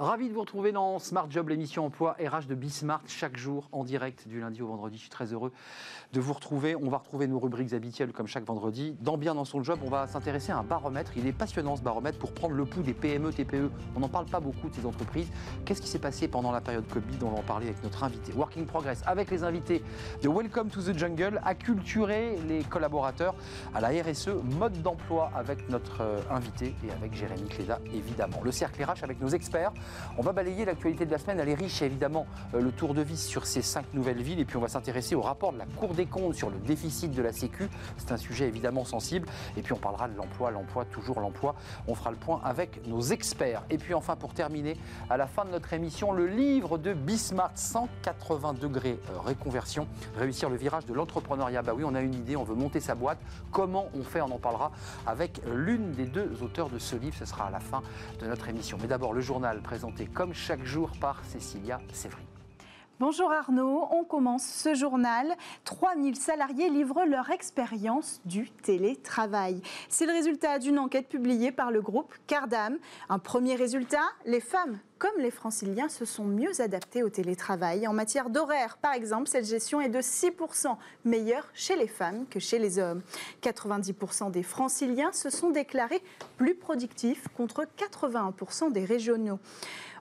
[0.00, 3.84] Ravi de vous retrouver dans Smart Job, l'émission emploi RH de Bismart, chaque jour en
[3.84, 4.96] direct du lundi au vendredi.
[4.96, 5.52] Je suis très heureux
[6.14, 6.74] de vous retrouver.
[6.74, 8.96] On va retrouver nos rubriques habituelles comme chaque vendredi.
[9.02, 11.12] Dans Bien dans son job, on va s'intéresser à un baromètre.
[11.18, 13.70] Il est passionnant ce baromètre pour prendre le pouls des PME, TPE.
[13.94, 15.28] On n'en parle pas beaucoup de ces entreprises.
[15.66, 17.18] Qu'est-ce qui s'est passé pendant la période Covid?
[17.22, 18.32] On va en parler avec notre invité.
[18.32, 19.84] Working Progress, avec les invités
[20.22, 23.34] de Welcome to the Jungle, acculturer les collaborateurs
[23.74, 28.40] à la RSE, mode d'emploi avec notre euh, invité et avec Jérémy Cléda, évidemment.
[28.42, 29.74] Le cercle RH avec nos experts.
[30.18, 31.40] On va balayer l'actualité de la semaine.
[31.40, 34.40] Elle est riche, évidemment, euh, le tour de vis sur ces cinq nouvelles villes.
[34.40, 37.12] Et puis, on va s'intéresser au rapport de la Cour des comptes sur le déficit
[37.12, 37.68] de la Sécu.
[37.96, 39.28] C'est un sujet évidemment sensible.
[39.56, 41.54] Et puis, on parlera de l'emploi, l'emploi, toujours l'emploi.
[41.86, 43.62] On fera le point avec nos experts.
[43.70, 44.76] Et puis, enfin, pour terminer,
[45.08, 49.86] à la fin de notre émission, le livre de Bismarck, 180 degrés euh, réconversion,
[50.16, 51.62] réussir le virage de l'entrepreneuriat.
[51.62, 53.18] Bah oui, on a une idée, on veut monter sa boîte.
[53.50, 54.20] Comment on fait?
[54.20, 54.72] On en parlera
[55.06, 57.16] avec l'une des deux auteurs de ce livre.
[57.18, 57.82] Ce sera à la fin
[58.20, 58.78] de notre émission.
[58.80, 59.60] Mais d'abord, le journal
[60.14, 62.22] comme chaque jour par Cécilia Sévry.
[62.98, 65.26] Bonjour Arnaud, on commence ce journal.
[65.64, 69.62] 3000 salariés livrent leur expérience du télétravail.
[69.88, 72.76] C'est le résultat d'une enquête publiée par le groupe Cardam.
[73.08, 77.88] Un premier résultat, les femmes comme les franciliens se sont mieux adaptés au télétravail.
[77.88, 82.38] En matière d'horaire, par exemple, cette gestion est de 6% meilleure chez les femmes que
[82.38, 83.00] chez les hommes.
[83.42, 86.02] 90% des franciliens se sont déclarés
[86.36, 89.38] plus productifs contre 81% des régionaux.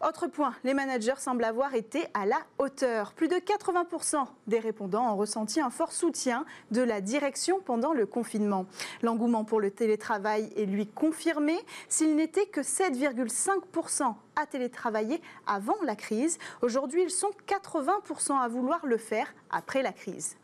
[0.05, 3.14] Autre point, les managers semblent avoir été à la hauteur.
[3.14, 8.05] Plus de 80% des répondants ont ressenti un fort soutien de la direction pendant le
[8.05, 8.66] confinement.
[9.02, 11.58] L'engouement pour le télétravail est lui confirmé.
[11.89, 16.38] S'il n'était que 7,5% à télétravailler avant la crise.
[16.62, 20.38] Aujourd'hui, ils sont 80% à vouloir le faire après la crise.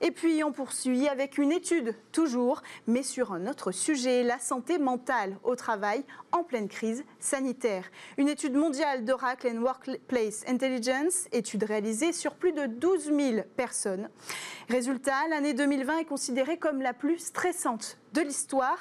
[0.00, 4.78] Et puis, on poursuit avec une étude, toujours, mais sur un autre sujet, la santé
[4.78, 7.84] mentale au travail en pleine crise sanitaire.
[8.16, 14.08] Une étude mondiale d'Oracle and Workplace Intelligence, étude réalisée sur plus de 12 000 personnes.
[14.68, 18.78] Résultat, l'année 2020 est considérée comme la plus stressante de l'histoire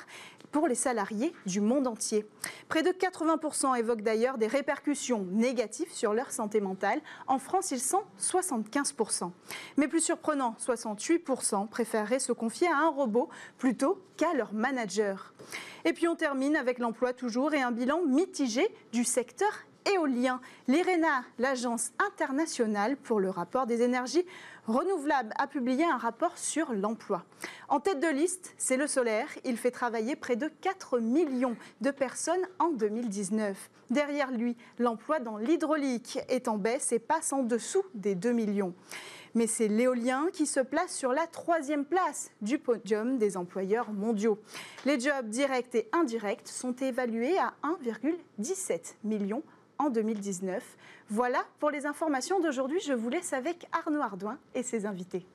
[0.57, 2.25] pour les salariés du monde entier.
[2.67, 6.99] Près de 80% évoquent d'ailleurs des répercussions négatives sur leur santé mentale.
[7.27, 9.29] En France, ils sont 75%.
[9.77, 13.29] Mais plus surprenant, 68% préféreraient se confier à un robot
[13.59, 15.35] plutôt qu'à leur manager.
[15.85, 19.51] Et puis on termine avec l'emploi toujours et un bilan mitigé du secteur
[19.93, 20.41] éolien.
[20.67, 24.25] L'IRENA, l'agence internationale pour le rapport des énergies
[24.67, 27.23] renouvelables, a publié un rapport sur l'emploi.
[27.69, 29.27] En tête de liste, c'est le solaire.
[29.45, 33.69] Il fait travailler près de 4 millions de personnes en 2019.
[33.89, 38.73] Derrière lui, l'emploi dans l'hydraulique est en baisse et passe en dessous des 2 millions.
[39.33, 44.39] Mais c'est l'éolien qui se place sur la troisième place du podium des employeurs mondiaux.
[44.85, 49.43] Les jobs directs et indirects sont évalués à 1,17 million
[49.79, 50.63] en 2019.
[51.09, 52.81] Voilà pour les informations d'aujourd'hui.
[52.81, 55.25] Je vous laisse avec Arnaud Ardouin et ses invités.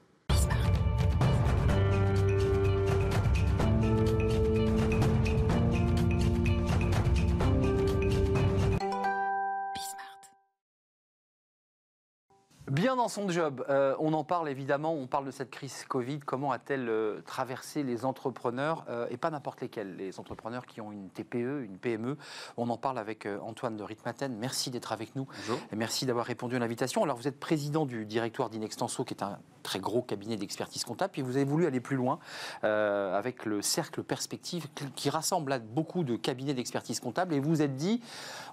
[12.73, 16.21] Bien dans son job, euh, on en parle évidemment, on parle de cette crise Covid,
[16.21, 20.91] comment a-t-elle euh, traversé les entrepreneurs, euh, et pas n'importe lesquels, les entrepreneurs qui ont
[20.91, 22.17] une TPE, une PME.
[22.57, 25.59] On en parle avec Antoine de Ritmaten, merci d'être avec nous, Bonjour.
[25.71, 27.03] et merci d'avoir répondu à l'invitation.
[27.03, 31.13] Alors vous êtes président du directoire d'Inextenso, qui est un très gros cabinet d'expertise comptable,
[31.13, 32.21] puis vous avez voulu aller plus loin
[32.63, 37.77] avec le cercle Perspective, qui rassemble beaucoup de cabinets d'expertise comptable, et vous vous êtes
[37.77, 38.01] dit,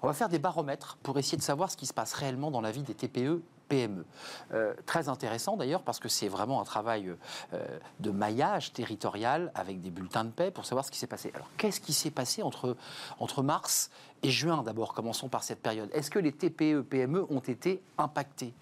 [0.01, 2.59] on va faire des baromètres pour essayer de savoir ce qui se passe réellement dans
[2.59, 4.05] la vie des TPE PME.
[4.53, 7.13] Euh, très intéressant d'ailleurs parce que c'est vraiment un travail
[7.53, 11.31] euh, de maillage territorial avec des bulletins de paix pour savoir ce qui s'est passé.
[11.33, 12.75] Alors qu'est-ce qui s'est passé entre,
[13.19, 13.91] entre mars
[14.23, 14.93] et juin d'abord?
[14.93, 15.89] Commençons par cette période.
[15.93, 18.53] Est-ce que les TPE, PME ont été impactés?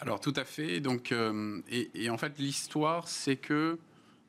[0.00, 0.80] Alors tout à fait.
[0.80, 3.78] Donc, euh, et, en fait l'histoire c'est que,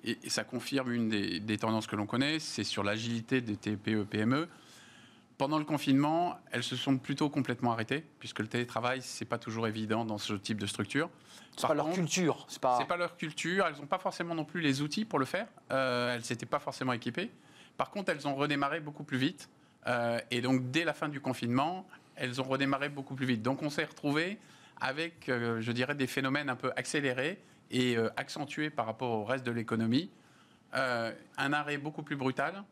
[0.03, 4.47] et, ça confirme une des, tendances que l'on connaît, c'est sur l'agilité des TPE, PME
[5.39, 9.67] pendant le confinement, elles se sont plutôt complètement arrêtées, puisque le télétravail, c'est pas toujours
[9.67, 11.09] évident dans ce type de structure.
[11.55, 12.45] C'est pas leur culture.
[12.49, 12.83] C'est pas...
[12.83, 13.65] pas leur culture.
[13.65, 15.47] Elles n'ont pas forcément non plus les outils pour le faire.
[15.71, 17.31] Euh, elles s'étaient pas forcément équipées.
[17.77, 19.49] Par contre, elles ont redémarré beaucoup plus vite.
[19.87, 21.87] Euh, et donc, dès la fin du confinement,
[22.17, 23.41] elles ont redémarré beaucoup plus vite.
[23.41, 24.39] Donc, on s'est retrouvé
[24.81, 29.45] avec, euh, je dirais, des phénomènes un peu accélérés et accentués par rapport au reste
[29.45, 30.09] de l'économie.
[30.73, 32.63] un arrêt beaucoup plus brutal,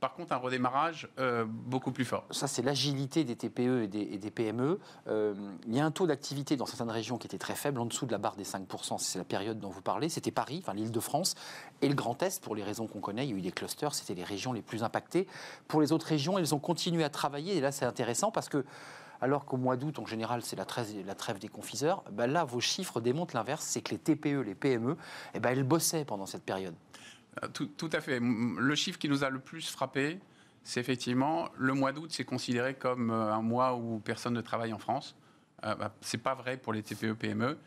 [0.00, 2.24] par contre, un redémarrage euh, beaucoup plus fort.
[2.30, 4.80] Ça, c'est l'agilité des TPE et des, PME.
[5.08, 5.34] Euh,
[5.66, 8.06] il y a un taux d'activité dans certaines régions qui était très faible, en dessous
[8.06, 8.98] de la barre des 5%.
[8.98, 10.08] C'est la période dont vous parlez.
[10.08, 11.34] C'était Paris, enfin l'île de France,
[11.82, 13.26] et le Grand Est, pour les raisons qu'on connaît.
[13.26, 15.26] Il y a eu des clusters, c'était les régions les plus impactées.
[15.68, 17.56] Pour les autres régions, elles ont continué à travailler.
[17.56, 18.64] Et là, c'est intéressant parce que
[19.20, 22.02] alors qu'au mois d'août, en général, c'est la trêve, des confiseurs.
[22.10, 24.96] Ben là, vos chiffres démontrent l'inverse, c'est que les TPE, les PME,
[25.34, 26.74] eh ben, elles bossaient pendant cette période.
[27.42, 28.20] Euh, tout, tout, à fait.
[28.20, 30.20] Le chiffre qui nous a le plus frappé,
[30.62, 34.72] c'est effectivement le mois d'août, c'est considéré comme euh, un mois où personne ne travaille
[34.72, 35.16] en France.
[35.64, 37.58] Euh, bah, c'est pas vrai pour les TPE PME.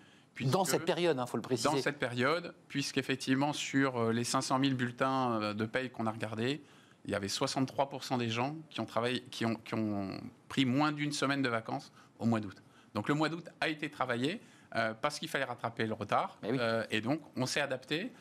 [0.42, 1.70] dans cette période, il hein, faut le préciser.
[1.70, 6.62] Dans cette période, puisqu'effectivement, sur euh, les 500 000 bulletins de paye qu'on a regardés,
[7.06, 10.10] il y avait 63% des gens qui ont, travaillé, qui ont, qui ont
[10.48, 12.64] pris moins d'une semaine de vacances au mois d'août.
[12.94, 14.40] Donc le mois d'août a été travaillé
[15.02, 16.38] parce qu'il fallait rattraper le retard.
[16.42, 16.58] Oui.
[16.90, 18.12] et donc, on s'est adapté.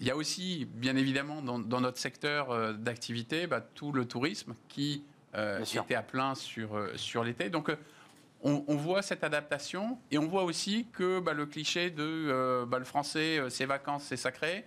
[0.00, 4.54] Il y a aussi, bien évidemment, dans, notre secteur euh, d'activité, bah, tout le tourisme
[4.68, 5.04] qui
[5.36, 7.48] euh, était à plein sur, euh, sur l'été.
[7.48, 7.70] Donc,
[8.42, 12.84] on, voit cette adaptation et on voit aussi que bah, le cliché de bah, le
[12.84, 14.66] français, ses vacances, c'est sacré.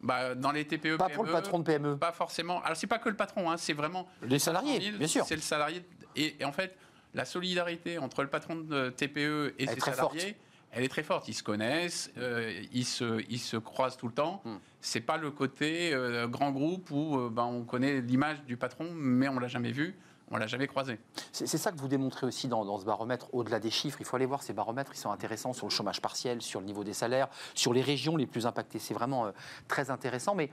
[0.00, 1.98] Bah, dans les TPE, pas pour le patron de PME.
[1.98, 2.62] Pas forcément.
[2.62, 5.26] Alors c'est pas que le patron, hein, c'est vraiment les salariés, bien sûr.
[5.26, 5.84] C'est le salarié
[6.16, 6.76] et, en fait
[7.14, 10.34] la solidarité entre le patron de TPE et ses salariés
[10.72, 11.28] elle est très forte.
[11.28, 14.40] Ils se connaissent, euh, ils, se, ils se croisent tout le temps.
[14.44, 14.58] Ce hmm.
[14.80, 18.90] C'est pas le côté euh, grand groupe où euh, ben, on connaît l'image du patron,
[18.94, 19.94] mais on l'a jamais vu.
[20.34, 20.98] On l'a jamais croisé.
[21.30, 23.98] C'est ça que vous démontrez aussi dans, ce baromètre, au-delà des chiffres.
[24.00, 26.64] Il faut aller voir ces baromètres, ils sont intéressants sur le chômage partiel, sur le
[26.64, 28.78] niveau des salaires, sur les régions les plus impactées.
[28.78, 29.30] C'est vraiment
[29.68, 30.34] très intéressant.
[30.34, 30.48] Mais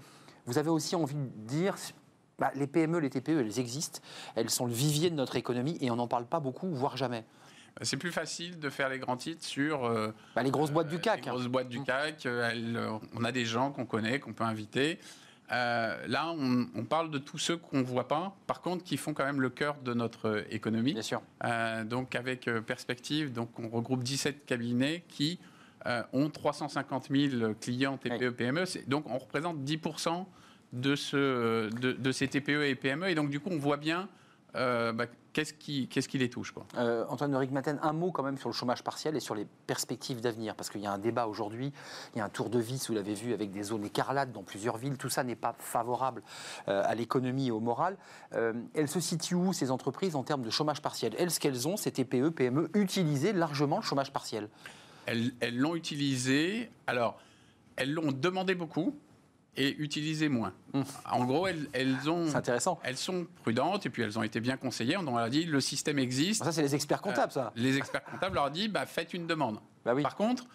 [0.46, 1.76] vous avez aussi envie de dire,
[2.40, 4.02] bah, les PME, les TPE, elles existent,
[4.36, 7.24] elles sont le vivier de notre économie et on n'en parle pas beaucoup, voire jamais.
[7.82, 11.00] C'est plus facile de faire les grands titres sur euh, bah, les grosses boîtes du
[11.00, 11.26] CAC.
[11.26, 12.26] Les grosses boîtes du CAC.
[12.26, 15.00] Euh, on a des gens qu'on connaît, qu'on peut inviter.
[15.52, 19.14] Euh, là, on, parle de tous ceux qu'on ne voit pas, par contre, qui font
[19.14, 20.94] quand même le cœur de notre économie.
[20.94, 21.22] Bien sûr.
[21.86, 25.40] donc, avec Perspective, donc, on regroupe 17 cabinets qui
[26.14, 28.66] ont 350 000 clients TPE, PME.
[28.88, 30.26] Donc, on représente 10%
[30.74, 33.10] de, ce, de, ces TPE et PME.
[33.10, 34.08] Et donc, du coup, on voit bien
[34.54, 36.66] bah, qu'est-ce qui, qu'est-ce qui les touche quoi?
[36.78, 39.46] Euh, Antoine de Rigmaten, un mot quand même sur le chômage partiel et sur les
[39.68, 41.72] perspectives d'avenir, parce qu'il y a un débat aujourd'hui,
[42.14, 44.44] il y a un tour de vis, vous l'avez vu, avec des zones écarlates dans
[44.44, 46.24] plusieurs villes, tout ça n'est pas favorable
[46.68, 47.98] euh, à l'économie et au moral.
[48.34, 51.14] Euh, elles se situent où, ces entreprises, en termes de chômage partiel?
[51.18, 54.50] Est-ce qu'elles ont, ces TPE, PME, utilisé largement le chômage partiel.
[55.06, 57.20] Elles, elles l'ont utilisé, alors,
[57.76, 58.96] elles l'ont demandé beaucoup,
[59.60, 60.54] et utiliser moins.
[60.74, 60.82] Mmh.
[61.12, 62.34] En gros, elles, ont.
[62.34, 62.80] intéressant.
[62.84, 64.98] Elles sont prudentes et puis elles ont été bien conseillées.
[64.98, 66.44] On leur a dit le système existe.
[66.44, 67.48] Ça, c'est les experts comptables, ça.
[67.48, 69.60] Euh, les experts comptables leur ont dit bah, faites une demande.
[69.86, 70.02] Bah oui.
[70.02, 70.46] Par contre.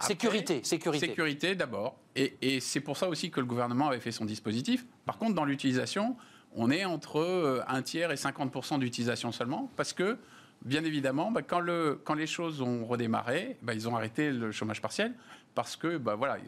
[0.00, 1.08] sécurité, sécurité.
[1.08, 1.98] Sécurité d'abord.
[2.16, 4.86] Et, et c'est pour ça aussi que le gouvernement avait fait son dispositif.
[5.04, 6.16] Par contre, dans l'utilisation,
[6.54, 10.16] on est entre euh, un tiers et 50% d'utilisation seulement parce que
[10.64, 14.52] bien évidemment, bah, quand, le, quand, les choses ont redémarré, bah, ils ont arrêté le
[14.52, 15.12] chômage partiel
[15.54, 16.38] parce que, bah, voilà,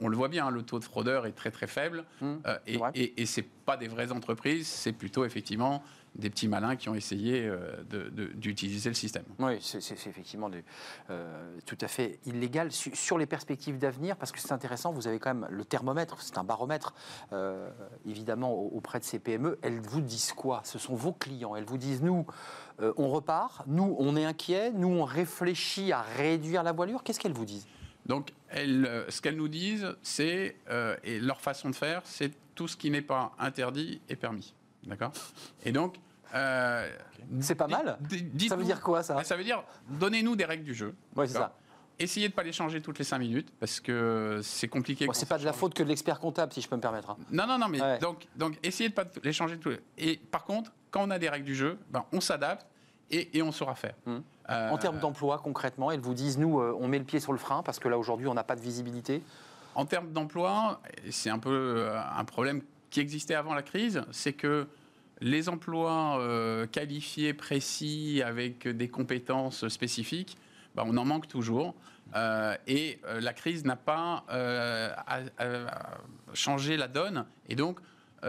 [0.00, 2.58] on, le voit bien, hein, le taux de fraudeur est très très faible mmh, euh,
[2.66, 5.82] et, et, et, c'est pas des vraies entreprises, c'est plutôt effectivement
[6.14, 7.82] des petits malins qui ont essayé euh,
[8.36, 9.24] d'utiliser le système.
[9.40, 10.48] Oui, c'est effectivement
[11.10, 12.70] euh, tout à fait illégal.
[12.70, 16.38] Sur, les perspectives d'avenir, parce que c'est intéressant, vous avez quand même le thermomètre, c'est
[16.38, 16.94] un baromètre,
[18.06, 19.58] évidemment, auprès de ces PME.
[19.62, 20.60] Elles vous disent quoi?
[20.62, 21.56] Ce sont vos clients.
[21.56, 22.24] Elles vous disent, nous,
[22.78, 27.02] on repart, nous, on est inquiet, nous, on réfléchit à réduire la voilure.
[27.02, 27.66] Qu'est-ce qu'elles vous disent?
[28.06, 32.68] Donc, euh, ce qu'elles nous disent, c'est, euh, et leur façon de faire, c'est tout
[32.68, 34.54] ce qui n'est pas interdit est permis.
[34.84, 35.12] D'accord?
[35.64, 35.96] Et donc.
[36.34, 36.88] Euh,
[37.40, 37.98] c'est pas mal?
[38.48, 39.22] Ça veut dire quoi, ça?
[39.24, 40.94] Ça veut dire, donnez-nous des règles du jeu.
[41.16, 41.56] Oui, c'est ça.
[41.96, 45.06] Essayez de ne pas les changer toutes les 5 minutes, parce que c'est compliqué.
[45.12, 47.10] c'est pas de la faute que de l'expert comptable, si je peux me permettre.
[47.10, 47.16] Hein.
[47.30, 50.12] Non, non, non, mais donc, donc essayez de ne pas les changer toutes les...
[50.12, 52.66] Et par contre, quand on a des règles du jeu, ben, on s'adapte
[53.14, 53.94] et, on saura faire.
[54.06, 54.22] Hum.
[54.50, 57.32] Euh, en termes d'emploi, concrètement, elles vous disent, nous, euh, on met le pied sur
[57.32, 59.22] le frein parce que là, aujourd'hui, on n'a pas de visibilité?
[59.74, 60.80] En termes d'emploi,
[61.10, 64.68] c'est un peu euh, un problème qui existait avant la crise, c'est que
[65.20, 66.20] les emplois
[66.70, 70.36] qualifiés, précis, avec des compétences spécifiques,
[70.74, 71.74] bah, on en manque toujours.
[72.66, 74.24] et la crise n'a pas
[76.34, 77.24] changé la donne.
[77.48, 77.78] Et donc,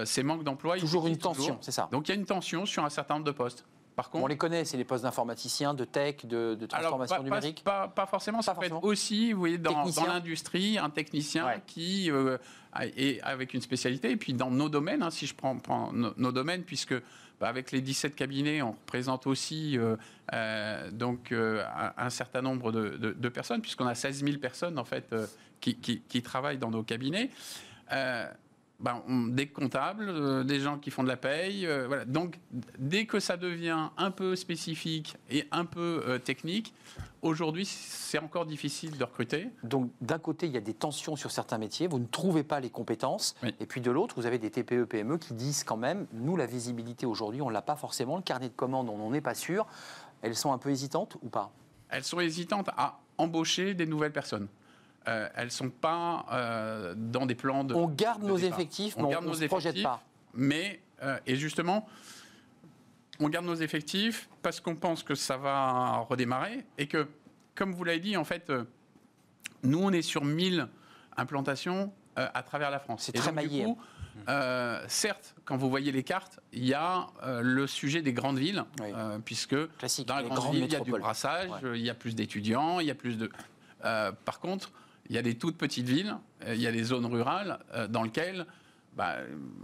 [0.05, 0.77] ces manques d'emploi...
[0.77, 1.89] Toujours une tension, c'est ça?
[1.91, 3.65] Donc il y a une tension sur un certain nombre de postes
[4.13, 7.63] on les connaît, c'est les postes d'informaticiens, de tech, de, transformation numérique.
[7.63, 12.37] pas, forcément, ça peut être aussi, vous voyez, dans, l'industrie, un technicien qui euh,
[12.81, 14.11] est avec une spécialité.
[14.11, 16.95] Et puis dans nos domaines, hein, si je prends, nos, domaines, puisque
[17.39, 19.95] bah, avec les 17 cabinets, on représente aussi euh,
[20.33, 25.15] euh, donc, un, certain nombre de, personnes, puisqu'on a 16 000 personnes en fait,
[25.61, 27.29] qui, qui, travaillent dans nos cabinets
[28.79, 31.65] ben, des comptables, euh, des gens qui font de la paye.
[31.65, 32.03] Euh, voilà.
[32.03, 32.39] Donc,
[32.77, 36.74] dès que ça devient un peu spécifique et un peu euh, technique,
[37.22, 39.50] aujourd'hui, c'est encore difficile de recruter.
[39.63, 42.60] Donc, d'un côté, il y a des tensions sur certains métiers, vous ne trouvez pas
[42.60, 43.36] les compétences.
[43.62, 46.46] Et puis, de l'autre, vous avez des TPE, PME qui disent quand même, nous, la
[46.46, 49.36] visibilité aujourd'hui, on ne l'a pas forcément, le carnet de commandes, on n'en est pas
[49.36, 49.65] sûr.
[50.22, 51.51] elles sont un peu hésitantes ou pas?
[51.89, 54.48] Elles sont hésitantes à embaucher des nouvelles personnes.
[55.07, 57.74] Euh, elles ne sont pas euh, dans des plans de.
[57.75, 58.59] On garde de nos départ.
[58.59, 60.01] effectifs, On mais on ne se projette pas.
[60.33, 61.88] Mais, euh, et justement,
[63.19, 67.07] on garde nos effectifs parce qu'on pense que ça va redémarrer et que,
[67.53, 68.51] comme vous l'avez dit, en fait,
[69.63, 70.67] nous, on est sur 1000
[71.17, 73.03] implantations à travers la France.
[73.03, 73.77] C'est très donc, du maillé, coup,
[74.29, 78.39] euh, certes, quand vous voyez les cartes, il y a euh, le sujet des grandes
[78.39, 78.88] villes, Oui.
[78.95, 81.77] euh, puisque Classique, dans les grande grandes ville, il y a du brassage, Ouais.
[81.79, 83.29] il y a plus d'étudiants, il y a plus de.
[84.25, 84.71] Par contre,
[85.09, 87.88] il y a des toutes petites villes, euh, il y a des zones rurales euh,
[87.88, 88.45] dans lesquelles
[88.95, 89.17] bah,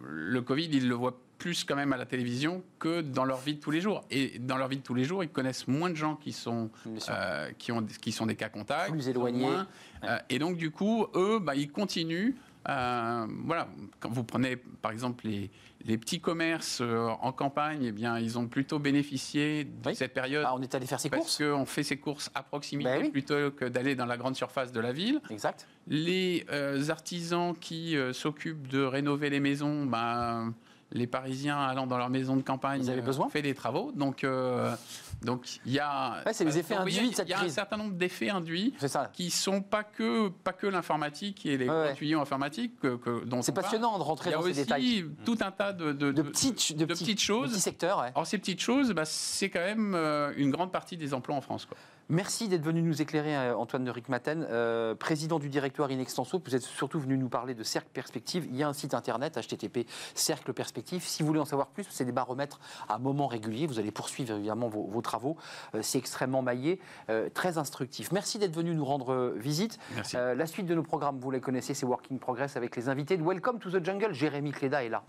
[0.03, 3.55] le Covid, ils le voient plus quand même à la télévision que dans leur vie
[3.55, 4.03] de tous les jours.
[4.11, 6.69] Et dans leur vie de tous les jours, ils connaissent moins de gens qui sont,
[7.09, 8.91] euh, qui ont, qui sont des cas contacts.
[8.91, 9.39] Plus éloignés.
[9.39, 9.67] moins.
[10.03, 12.33] Euh, et donc, du coup, eux, bah, ils continuent.
[12.69, 13.67] euh, voilà,
[13.99, 15.49] quand vous prenez par exemple les,
[15.83, 19.95] les petits commerces en campagne, eh bien, ils ont plutôt bénéficié de Oui.
[19.95, 22.43] cette période Ah, on est allé faire ses parce courses qu'on fait ses courses à
[22.43, 23.09] proximité Ben oui.
[23.09, 25.19] plutôt que d'aller dans la grande surface de la ville.
[25.31, 25.67] Exact.
[25.87, 30.53] Les euh, artisans qui euh, s'occupent de rénover les maisons, ben,
[30.93, 33.29] les Parisiens allant dans leur maison de campagne Ils avaient euh, besoin.
[33.29, 33.91] fait des travaux.
[33.95, 34.75] Donc, euh,
[35.23, 36.21] donc il y a.
[36.25, 37.51] Ouais, c'est les euh, effets induits de cette Il y a crise.
[37.51, 39.09] un certain nombre d'effets induits C'est ça.
[39.13, 41.85] qui sont pas que pas que l'informatique et les Ouais, ouais.
[41.87, 43.65] gros tuyaux informatiques que, que- dont C'est on parle.
[43.65, 45.05] passionnant de Il rentrer y a dans ces aussi détails.
[45.25, 47.49] tout un tas de, de, De de- petites, de de petites choses.
[47.49, 48.05] de petits secteurs.
[48.15, 49.95] Or, ces petites choses, bah, c'est quand même
[50.37, 51.65] une grande partie des emplois en France.
[51.65, 51.77] Quoi.
[52.11, 56.41] Merci d'être venu nous éclairer, euh, Antoine de Rickmaten, euh, président du directoire Inextenso.
[56.45, 58.45] Vous êtes surtout venu nous parler de Cercle Perspective.
[58.49, 61.01] Il y a un site internet, http Cercle Perspective.
[61.05, 63.65] Si vous voulez en savoir plus, c'est des baromètres à moments réguliers.
[63.65, 65.37] Vous allez poursuivre évidemment vos, vos travaux.
[65.73, 68.11] Euh, c'est extrêmement maillé, euh, très instructif.
[68.11, 69.79] Merci d'être venu nous rendre visite.
[69.95, 70.17] Merci.
[70.17, 73.15] Euh, la suite de nos programmes, vous les connaissez, c'est Working Progress avec les invités
[73.15, 74.11] de Welcome to the Jungle.
[74.11, 75.05] Jérémy Cléda est là.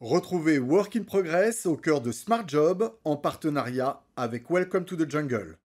[0.00, 5.10] Retrouvez Work in Progress au cœur de Smart Job en partenariat avec Welcome to the
[5.10, 5.58] Jungle.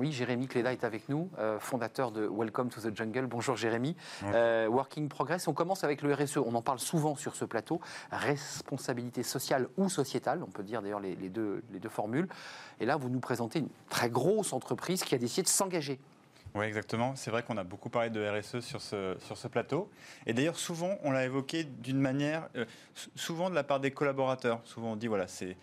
[0.00, 3.26] Oui, Jérémy Cléda est avec nous, euh, fondateur de Welcome to the Jungle.
[3.26, 3.94] Bonjour Jérémy.
[4.24, 6.38] Euh, Working Progress, on commence avec le RSE.
[6.38, 7.82] On en parle souvent sur ce plateau.
[8.10, 12.28] Responsabilité sociale ou sociétale, on peut dire d'ailleurs les, les deux, les deux formules.
[12.80, 16.00] Et là, vous nous présentez une très grosse entreprise qui a décidé de s'engager.
[16.56, 17.14] Oui, exactement.
[17.14, 19.88] C'est vrai qu'on a beaucoup parlé de RSE sur ce, sur ce plateau.
[20.26, 22.64] Et d'ailleurs, souvent, on l'a évoqué d'une manière, euh,
[22.94, 24.60] sou- souvent de la part des collaborateurs.
[24.64, 25.56] Souvent, on dit, voilà, c'est-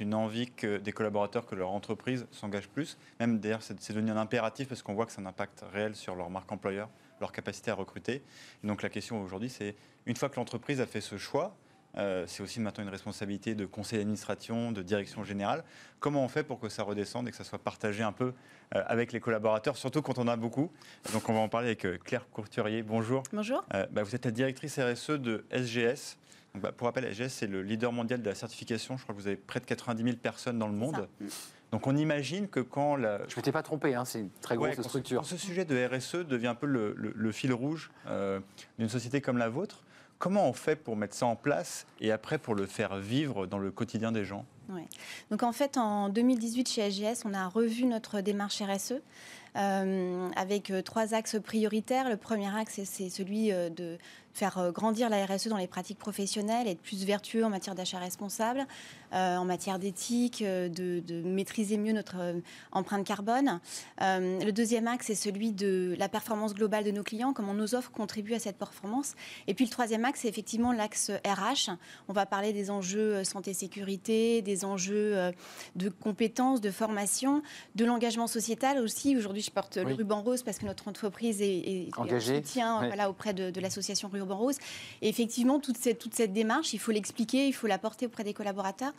[0.00, 2.98] une envie que des collaborateurs que leur entreprise s'engage plus.
[3.18, 6.14] Même d'ailleurs, c'est devenu un impératif parce qu'on voit que c'est un impact réel sur
[6.14, 8.22] leur marque employeur, leur capacité à recruter.
[8.62, 9.74] Et donc, la question aujourd'hui, c'est
[10.04, 11.56] une fois que l'entreprise a fait ce choix,
[11.96, 15.64] euh, c'est aussi maintenant une responsabilité de conseil d'administration, de direction générale.
[15.98, 18.32] Comment on fait pour que ça redescende et que ça soit partagé un peu
[18.74, 20.70] euh, avec les collaborateurs, surtout quand on en a beaucoup?
[21.12, 22.82] Donc on va en parler avec euh, Claire Courturier.
[22.82, 23.22] Bonjour.
[23.32, 23.64] Bonjour.
[23.74, 26.16] Euh, bah, vous êtes la directrice RSE de SGS.
[26.54, 28.96] Donc, bah, pour rappel, SGS, c'est le leader mondial de la certification.
[28.96, 31.08] Je crois que vous avez près de 90 000 personnes dans le monde.
[31.72, 34.56] Donc on imagine que quand la, Je ne m'étais pas trompé, hein, c'est une très
[34.56, 35.20] grosse Ouais, quand ce- structure.
[35.20, 38.40] quand ce sujet de RSE devient un peu le, le- le fil rouge euh,
[38.80, 39.84] d'une société comme la vôtre,
[40.20, 43.58] comment on fait pour mettre ça en place et après pour le faire vivre dans
[43.58, 44.44] le quotidien des gens?
[45.32, 49.00] Donc en fait, en 2018, chez SGS, on a revu notre démarche RSE
[49.56, 52.08] euh, avec euh, trois axes prioritaires.
[52.08, 53.98] Le premier axe, c'est- c'est celui euh, de
[54.32, 57.98] faire euh, grandir la RSE dans les pratiques professionnelles, être plus vertueux en matière d'achat
[57.98, 58.66] responsable,
[59.12, 62.16] euh, en matière d'éthique, euh, de, de maîtriser mieux notre
[62.72, 63.60] empreinte carbone.
[64.02, 67.74] Euh, le deuxième axe, c'est celui de la performance globale de nos clients, comment nos
[67.74, 69.14] offres contribuent à cette performance.
[69.48, 71.70] Et puis le troisième axe, c'est effectivement l'axe RH.
[72.08, 75.16] On va parler des enjeux santé-sécurité, des enjeux
[75.76, 77.42] de compétences, de formation,
[77.74, 79.16] de l'engagement sociétal aussi.
[79.16, 79.88] Aujourd'hui, je porte Oui.
[79.90, 82.36] le ruban rose parce que notre entreprise est, est- est en Engagée.
[82.36, 82.86] soutien Ouais.
[82.88, 84.56] voilà, auprès de, de l'association Ruban Rose.
[85.02, 88.24] Et effectivement, toute cette, toute cette démarche, il faut l'expliquer, il faut la porter auprès
[88.24, 88.92] des collaborateurs.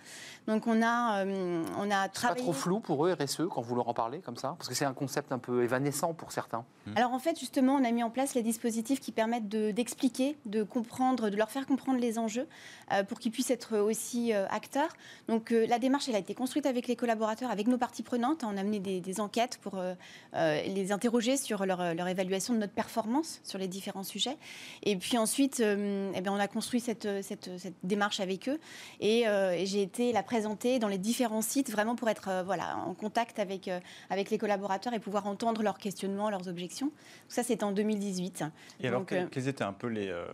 [0.47, 2.41] Donc on a, euh, on a C'est pas travaillé...
[2.43, 4.55] trop flou pour eux, RSE, quand vous leur en parlez comme ça?
[4.57, 6.65] Parce que c'est un concept un peu évanescent pour certains.
[6.95, 10.37] Alors en fait, justement, on a mis en place les dispositifs qui permettent de- d'expliquer,
[10.45, 12.47] de, comprendre, de leur faire comprendre les enjeux
[12.91, 14.89] euh, pour qu'ils puissent être aussi euh, acteurs.
[15.27, 18.43] Donc euh, la démarche, elle a été construite avec les collaborateurs, avec nos parties prenantes.
[18.43, 19.93] On a mené des, des enquêtes pour euh,
[20.35, 24.37] euh, les interroger sur leur, leur évaluation de notre performance sur les différents sujets.
[24.83, 28.59] Et puis ensuite, euh, eh bien, on a construit cette, cette- cette démarche avec eux
[28.99, 32.43] et, euh, et j'ai été la présenter dans les différents sites vraiment pour être euh,
[32.43, 36.87] voilà, en contact avec, euh, avec les collaborateurs et pouvoir entendre leurs questionnements, leurs objections.
[36.87, 36.93] Tout
[37.35, 38.43] ça, c'est en 2018.
[38.81, 40.25] Et alors, Donc, quels, euh, quels étaient un peu les, euh,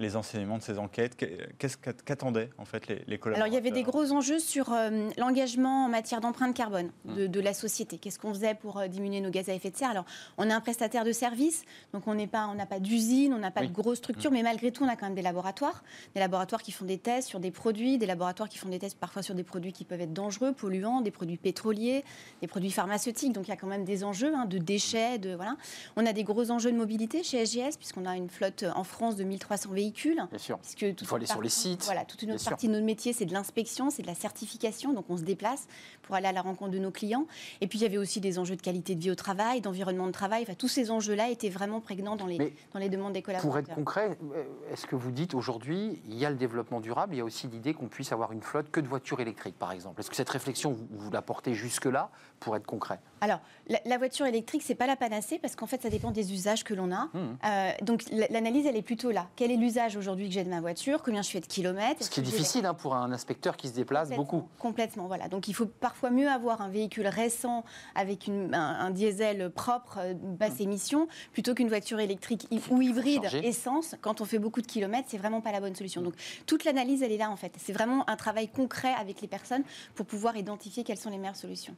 [0.00, 1.16] les enseignements de ces enquêtes
[1.58, 4.72] Qu'est-ce qu'attendaient en fait les, les, collaborateurs Alors il y avait des gros enjeux sur
[4.72, 7.28] euh, l'engagement en matière d'empreinte carbone de, Mmh.
[7.28, 7.98] de la société.
[7.98, 9.90] Qu'est-ce qu'on faisait pour euh, diminuer nos gaz à effet de serre?
[9.90, 10.04] Alors
[10.38, 13.38] on est un prestataire de services, donc on n'est pas, on n'a pas d'usine, on
[13.38, 13.68] n'a pas Oui.
[13.68, 15.82] de grosses structures, mais malgré tout on a quand même des laboratoires,
[16.14, 18.98] des laboratoires qui font des tests sur des produits, des laboratoires qui font des tests
[18.98, 22.04] parfois sur des produits qui peuvent être dangereux, polluants, des produits pétroliers,
[22.40, 23.32] des produits pharmaceutiques.
[23.32, 25.56] Donc il y a quand même des enjeux hein, de déchets, de voilà.
[25.96, 29.16] On a des gros enjeux de mobilité chez SGS puisqu'on a une flotte en France
[29.16, 29.89] de 1300 véhicules.
[29.92, 30.58] Bien sûr.
[30.58, 32.50] Puisque toute Il faut aller une sur les partie- sites, Voilà, toute une autre sûr.
[32.50, 34.92] partie de notre métier, c'est de l'inspection, c'est de la certification.
[34.92, 35.66] Donc on se déplace
[36.02, 37.26] pour aller à la rencontre de nos clients.
[37.60, 40.06] Et puis il y avait aussi des enjeux de qualité de vie au travail, d'environnement
[40.06, 40.42] de travail.
[40.42, 43.26] Enfin, tous ces enjeux-là étaient vraiment prégnants dans les, Mais dans les demandes des Pour
[43.34, 43.70] collaborateurs.
[43.70, 47.18] être concret, euh, est-ce que vous dites aujourd'hui, il y a le développement durable, il
[47.18, 50.00] y a aussi l'idée qu'on puisse avoir une flotte que de voitures électriques, par exemple?
[50.00, 53.00] Est-ce que cette réflexion, vous, vous la portez jusque-là, pour être concret?
[53.20, 56.32] Alors, la, la voiture électrique, c'est pas la panacée parce qu'en fait, ça dépend des
[56.32, 57.08] usages que l'on a.
[57.12, 57.36] Mhm.
[57.44, 59.28] Euh, donc, l'analyse, elle est plutôt là.
[59.36, 62.10] Quel est l'usage aujourd'hui que j'ai de ma voiture Combien je fais de kilomètres Ce
[62.10, 64.48] qui est difficile hein, pour un inspecteur qui se déplace Complètement, beaucoup.
[64.58, 65.28] Complètement, voilà.
[65.28, 69.98] Donc il faut parfois mieux avoir un véhicule récent avec une- un, un diesel propre,
[69.98, 70.62] euh, basse Mmh.
[70.62, 73.94] émission, plutôt qu'une voiture électrique ou hybride essence.
[74.00, 76.02] Quand on fait beaucoup de kilomètres, c'est vraiment pas la bonne solution.
[76.02, 76.14] Donc
[76.46, 77.52] toute l'analyse, elle est là en fait.
[77.58, 79.62] C'est vraiment un travail concret avec les personnes
[79.94, 81.74] pour pouvoir identifier quelles sont les meilleures solutions.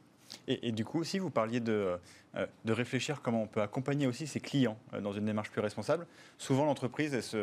[0.47, 1.97] Et, et du coup, si vous parliez de, euh,
[2.65, 6.07] de réfléchir comment on peut accompagner aussi ses clients euh, dans une démarche plus responsable,
[6.37, 7.37] souvent l'entreprise, elle se,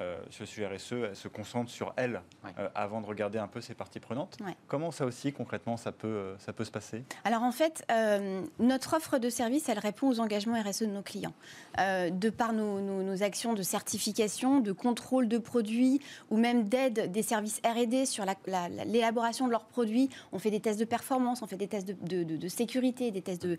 [0.00, 2.50] euh, sur le sujet RSE, elle se concentre sur elle Ouais.
[2.58, 4.36] euh, avant de regarder un peu ses parties prenantes.
[4.44, 4.54] Ouais.
[4.66, 7.04] Comment ça aussi, concrètement, ça peut, euh, ça peut se passer?
[7.24, 11.02] Alors en fait, euh, notre offre de service, elle répond aux engagements RSE de nos
[11.02, 11.32] clients.
[11.80, 16.68] Euh, de par nos, nos- nos actions de certification, de contrôle de produits ou même
[16.68, 20.60] d'aide des services R&D sur la- la- la- l'élaboration de leurs produits, on fait des
[20.60, 23.58] tests de performance, on fait des tests de, de- de- de sécurité, des tests de,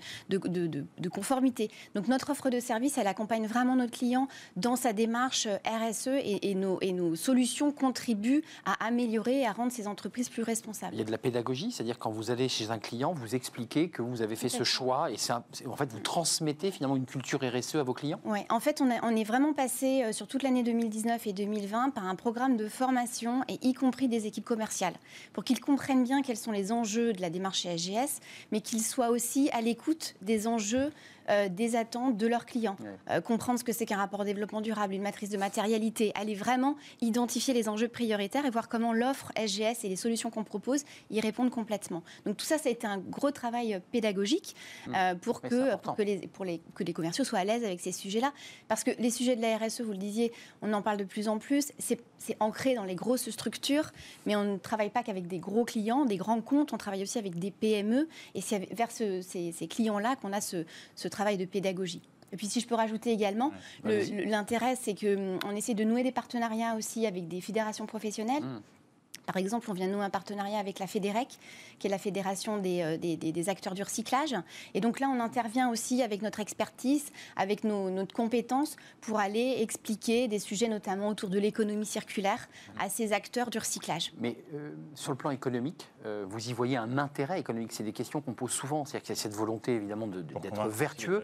[0.59, 1.69] de- de- de- de conformité.
[1.95, 6.07] Donc notre offre de service, elle accompagne vraiment notre client dans sa démarche euh, RSE
[6.07, 10.43] et, et nos, et nos solutions contribuent à améliorer et à rendre ces entreprises plus
[10.43, 10.93] responsables.
[10.95, 13.89] Il y a de la pédagogie, c'est-à-dire quand vous allez chez un client, vous expliquez
[13.89, 17.39] que vous avez fait ce choix et un- en fait vous transmettez finalement une culture
[17.41, 18.19] RSE à vos clients.
[18.25, 21.33] Ouais, en fait, on, a- on est vraiment passé euh, sur toute l'année 2019 et
[21.33, 24.93] 2020 par un programme de formation, et y compris des équipes commerciales,
[25.33, 28.19] pour qu'ils comprennent bien quels sont les enjeux de la démarche chez SGS,
[28.51, 30.91] mais qu'ils soient aussi à l'écoute des enjeux, enjeux
[31.29, 32.75] euh, des attentes de leurs clients.
[32.79, 33.15] Ouais.
[33.17, 36.75] Euh, comprendre ce que c'est qu'un rapport développement durable, une matrice de matérialité, aller vraiment
[37.01, 41.19] identifier les enjeux prioritaires et voir comment l'offre SGS et les solutions qu'on propose y
[41.21, 42.03] répondent complètement.
[42.25, 44.55] Donc tout ça, ça a été un gros travail euh, pédagogique
[44.95, 47.63] euh, pour, Oui, que, pour que, les, pour les, que les commerciaux soient à l'aise
[47.63, 48.33] avec ces sujets-là.
[48.67, 51.27] Parce que les sujets de la RSE, vous le disiez, on en parle de plus
[51.27, 53.91] en plus, c'est c'est ancré dans les grosses structures,
[54.25, 57.17] mais on ne travaille pas qu'avec des gros clients, des grands comptes, on travaille aussi
[57.17, 60.65] avec des PME, et c'est vers ce- ces, ces clients-là qu'on a ce,
[60.95, 62.01] ce travail de pédagogie.
[62.31, 63.51] Et puis si je peux rajouter également,
[63.83, 68.43] l'intérêt c'est qu'on essaie de nouer des partenariats aussi avec des fédérations professionnelles.
[68.43, 68.61] Mm.
[69.29, 71.27] Par exemple, on vient de nouer un partenariat avec la FEDEREC,
[71.77, 74.33] qui est la fédération des, euh, des- des- des acteurs du recyclage.
[74.73, 79.57] Et donc là, on intervient aussi avec notre expertise, avec nos, notre compétence, pour aller
[79.59, 84.13] expliquer des sujets notamment autour de l'économie circulaire à ces acteurs du recyclage.
[84.19, 87.93] Mais euh, sur le plan économique, euh, vous y voyez un intérêt économique C'est des
[87.93, 91.21] questions qu'on pose souvent, c'est-à-dire qu'il y a cette volonté évidemment d'être vertueux.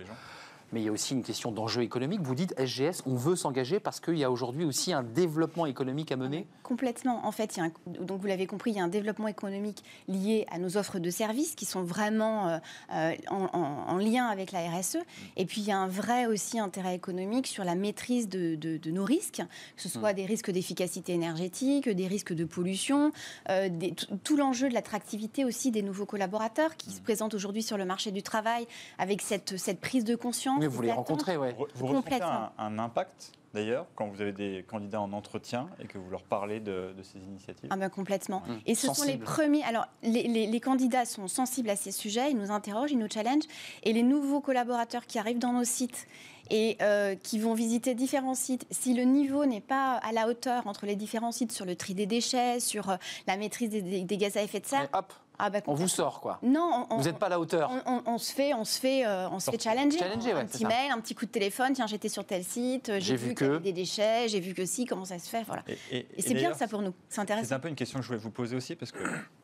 [0.73, 2.21] Mais il y a aussi une question d'enjeu économique.
[2.21, 6.11] Vous dites SGS, on veut s'engager parce qu'il y a aujourd'hui aussi un développement économique
[6.11, 6.47] à mener.
[6.63, 7.25] Complètement.
[7.25, 9.27] En fait, il y a un- donc vous l'avez compris, il y a un développement
[9.27, 12.57] économique lié à nos offres de services qui sont vraiment euh,
[12.93, 14.97] euh, en, en- en lien avec la RSE.
[15.37, 18.77] Et puis, il y a un vrai aussi intérêt économique sur la maîtrise de, de-
[18.77, 19.43] de nos risques,
[19.75, 23.11] que ce soit des risques d'efficacité énergétique, des risques de pollution,
[23.49, 27.77] euh, des- tout- l'enjeu de l'attractivité aussi des nouveaux collaborateurs qui se présentent aujourd'hui sur
[27.77, 30.54] le marché du travail avec cette, cette prise de conscience.
[30.59, 31.55] Mais vous les rencontrez, ouais.
[31.75, 35.97] Vous, ressentez un, un impact, d'ailleurs, quand vous avez des candidats en entretien et que
[35.97, 38.41] vous leur parlez de, de ces initiatives Ah ben complètement.
[38.47, 38.53] Mmh.
[38.65, 39.63] Et ce sont les premiers.
[39.63, 43.09] Alors, les, les- les candidats sont sensibles à ces sujets, ils nous interrogent, ils nous
[43.09, 43.47] challengent.
[43.83, 46.07] Et les nouveaux collaborateurs qui arrivent dans nos sites
[46.49, 50.67] et euh, qui vont visiter différents sites, si le niveau n'est pas à la hauteur
[50.67, 52.95] entre les différents sites sur le tri des déchets, sur euh,
[53.27, 55.89] la maîtrise des, des- des gaz à effet de serre, hop, ah ben, on vous
[55.89, 56.39] sort quoi.
[56.43, 57.69] Non, on, Vous n'êtes pas à la hauteur.
[57.85, 59.97] on, on- on se fait, on se fait, euh, on se fait challenger.
[59.99, 60.67] Challenger, ouais, un c'est petit ça.
[60.69, 61.73] mail, un petit coup de téléphone.
[61.73, 64.39] Tiens, j'étais sur tel site, J'ai vu vu qu'il y avait que- des déchets, j'ai
[64.39, 65.63] vu que si, comment ça se fait, voilà.
[65.67, 67.55] Et, et- Et et c'est bien ça pour nous, c'est C'est intéressant.
[67.55, 68.99] un peu une question que je voulais vous poser aussi, parce que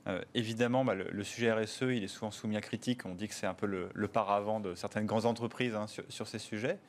[0.08, 3.06] euh, évidemment, bah, le, le sujet RSE, il est souvent soumis à critique.
[3.06, 6.04] On dit que c'est un peu le, le paravent de certaines grandes entreprises hein, sur,
[6.10, 6.80] sur ces sujets.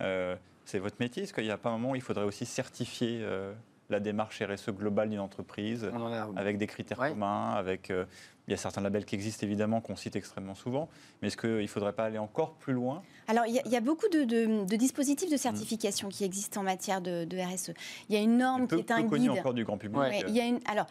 [0.00, 1.24] Euh, c'est votre métier.
[1.24, 3.52] Est-ce qu'il n'y a pas un moment où il faudrait aussi certifier euh,
[3.90, 7.10] la démarche RSE globale d'une entreprise, On en a- avec des critères Ouais.
[7.10, 7.90] communs, avec...
[7.90, 8.06] euh,
[8.46, 10.90] il y a certains labels qui existent évidemment, qu'on cite extrêmement souvent,
[11.22, 13.02] mais est-ce qu'il ne faudrait pas aller encore plus loin?
[13.26, 16.24] Alors, il y, a- il y a beaucoup de, de- de dispositifs de certification qui
[16.24, 17.70] existent en matière de, de RSE.
[18.10, 19.30] Il y a une norme peu, qui est un peu guide.
[19.30, 19.98] encore du grand public.
[19.98, 20.86] Ouais, euh, il y a une, alors,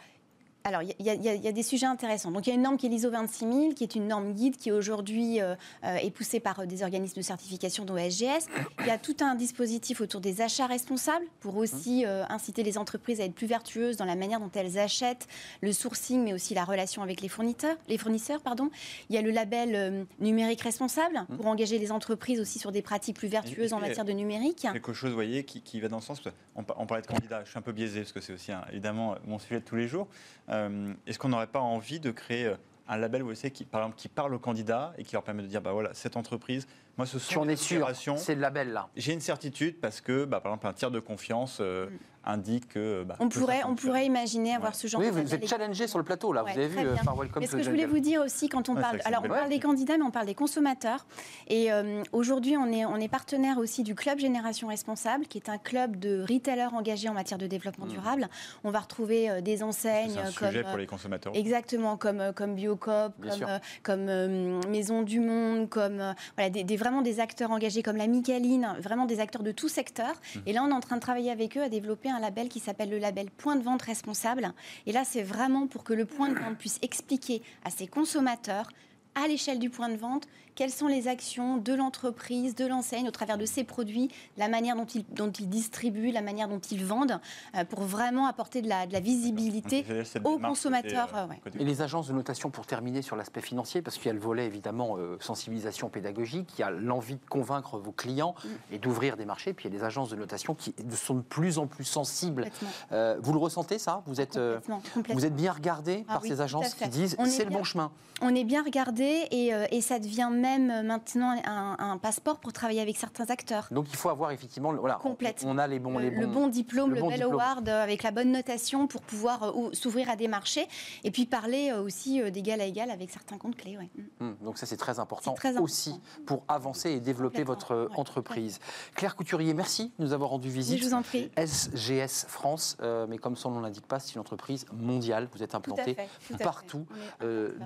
[0.66, 2.30] alors, il y, a- y y des sujets intéressants.
[2.30, 4.56] Donc, il y a une norme qui est l'ISO 26000, qui est une norme guide
[4.56, 8.46] qui aujourd'hui euh, euh, est poussée par euh, des organismes de certification dont SGS.
[8.80, 12.78] Il y a tout un dispositif autour des achats responsables pour aussi euh, inciter les
[12.78, 15.28] entreprises à être plus vertueuses dans la manière dont elles achètent,
[15.60, 17.76] le sourcing, mais aussi la relation avec les fournisseurs.
[17.88, 18.70] Les fournisseurs pardon.
[19.10, 22.80] Il y a le label euh, numérique responsable pour engager les entreprises aussi sur des
[22.80, 24.66] pratiques plus vertueuses en matière de numérique.
[24.72, 26.22] quelque chose, vous voyez, qui, qui va dans le sens.
[26.56, 28.50] On, pa- on parlait de candidats, je suis un peu biaisé parce que c'est aussi
[28.50, 30.08] un- évidemment mon sujet de tous les jours.
[30.54, 32.56] Euh, Est-ce qu'on n'aurait pas envie de créer euh,
[32.88, 35.42] un label, vous savez, qui, par exemple, qui parle aux candidats et qui leur permet
[35.42, 38.34] de dire, bah voilà, cette entreprise, moi, ce sont Tu en des es sûr, c'est
[38.34, 38.88] le label là.
[38.94, 41.88] J'ai une certitude parce que, bah, par exemple, un tiers de confiance euh,
[42.26, 43.04] indique que.
[43.04, 44.78] bah, On pourrait, on pourrait imaginer avoir Ouais.
[44.78, 46.68] ce genre Oui, de vous label êtes challengé sur le plateau là, Ouais, vous avez
[46.68, 47.04] vu très bien.
[47.04, 49.00] par Welcome Mais ce to que je voulais vous dire aussi, quand on Ouais, parle,
[49.04, 51.06] alors on parle des candidats, mais on parle des consommateurs.
[51.48, 55.48] Et euh, aujourd'hui, on est, on est partenaire aussi du club Génération Responsable, qui est
[55.48, 58.28] un club de retailers engagés en matière de développement durable.
[58.64, 61.32] On va retrouver euh, des enseignes C'est un euh, sujet pour les consommateurs.
[61.34, 66.64] Exactement, comme, comme Biocop, Bien comme, euh, euh, Maison du Monde, comme euh, voilà, des,
[66.64, 70.12] des- vraiment des acteurs engagés comme la Micaline, vraiment des acteurs de tout secteur.
[70.34, 70.38] Mmh.
[70.46, 72.60] Et là, on est en train de travailler avec eux à développer un label qui
[72.60, 74.52] s'appelle le label Point de vente responsable.
[74.86, 78.68] Et là, c'est vraiment pour que le point de vente puisse expliquer à ses consommateurs
[79.14, 83.10] à l'échelle du point de vente, quelles sont les actions de l'entreprise, de l'enseigne, au
[83.10, 86.84] travers de ses produits, la manière dont ils, dont ils distribuent, la manière dont ils
[86.84, 87.20] vendent,
[87.56, 89.84] euh, pour vraiment apporter de la, de la visibilité
[90.24, 91.08] aux consommateurs.
[91.08, 91.40] côté, euh, ouais.
[91.42, 94.12] côté- Et les agences de notation, pour terminer sur l'aspect financier, parce qu'il y a
[94.14, 98.48] le volet évidemment euh, sensibilisation pédagogique, il y a l'envie de convaincre vos clients Mm.
[98.74, 101.20] et d'ouvrir des marchés, puis il y a les agences de notation qui sont de
[101.22, 102.50] plus en plus sensibles.
[102.92, 104.02] Euh, vous le ressentez ça?
[104.06, 105.14] Vous êtes, euh, Complètement, complètement.
[105.20, 107.90] vous êtes bien regardé Ah par oui, ces agences qui disent c'est le bon chemin?
[108.22, 112.38] On est bien regardé et, euh, et ça devient même euh, maintenant un, un passeport
[112.38, 113.68] pour travailler avec certains acteurs.
[113.70, 115.50] Donc il faut avoir effectivement, le- voilà, Complètement.
[115.50, 116.32] on a les bons, les le bons.
[116.32, 117.34] bon diplôme, le le, bon bel diplôme.
[117.40, 120.66] award euh, avec la bonne notation pour pouvoir euh, ou- s'ouvrir à des marchés
[121.02, 123.76] et puis parler euh, aussi d'égal à égal avec certains comptes clés.
[123.78, 123.90] ouais.
[123.96, 124.24] Mm.
[124.24, 125.64] Hum, Donc ça c'est très important, C'est très important.
[125.64, 128.58] aussi pour avancer et développer votre ouais, entreprise.
[128.94, 130.78] Claire Couturier, merci de nous avoir rendu visite.
[130.78, 131.30] je vous en prie.
[131.36, 135.28] SGS France, euh, mais comme son nom l'indique pas, c'est une entreprise mondiale.
[135.32, 136.44] Vous êtes Tout à implanté fait, tout à fait.
[136.44, 136.86] partout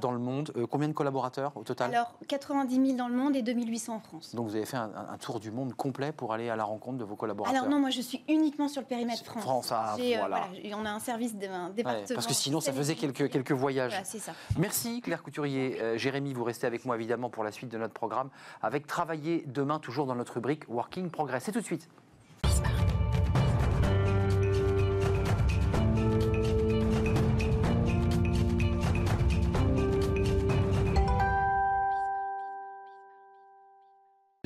[0.01, 0.53] dans le monde.
[0.71, 1.95] Combien de collaborateurs au total?
[1.95, 4.35] Alors, 90 000 dans le monde et 2800 en France.
[4.35, 6.99] Donc vous avez fait un, un tour du monde complet pour aller à la rencontre
[6.99, 7.63] de vos collaborateurs.
[7.63, 9.43] Alors non, moi je suis uniquement sur le périmètre France.
[9.43, 10.49] France, ah, euh, voilà.
[10.63, 12.15] et on a un service de, un Ouais, département.
[12.15, 13.93] parce que sinon ça faisait quelques, quelques voyages.
[13.93, 14.33] Voilà, c'est ça.
[14.59, 15.81] Merci Claire Couturier.
[15.81, 18.31] Euh, Jérémy, vous restez avec moi évidemment pour la suite de notre programme
[18.63, 21.45] avec Travailler demain, toujours dans notre rubrique Working Progress.
[21.45, 21.89] C'est tout de suite.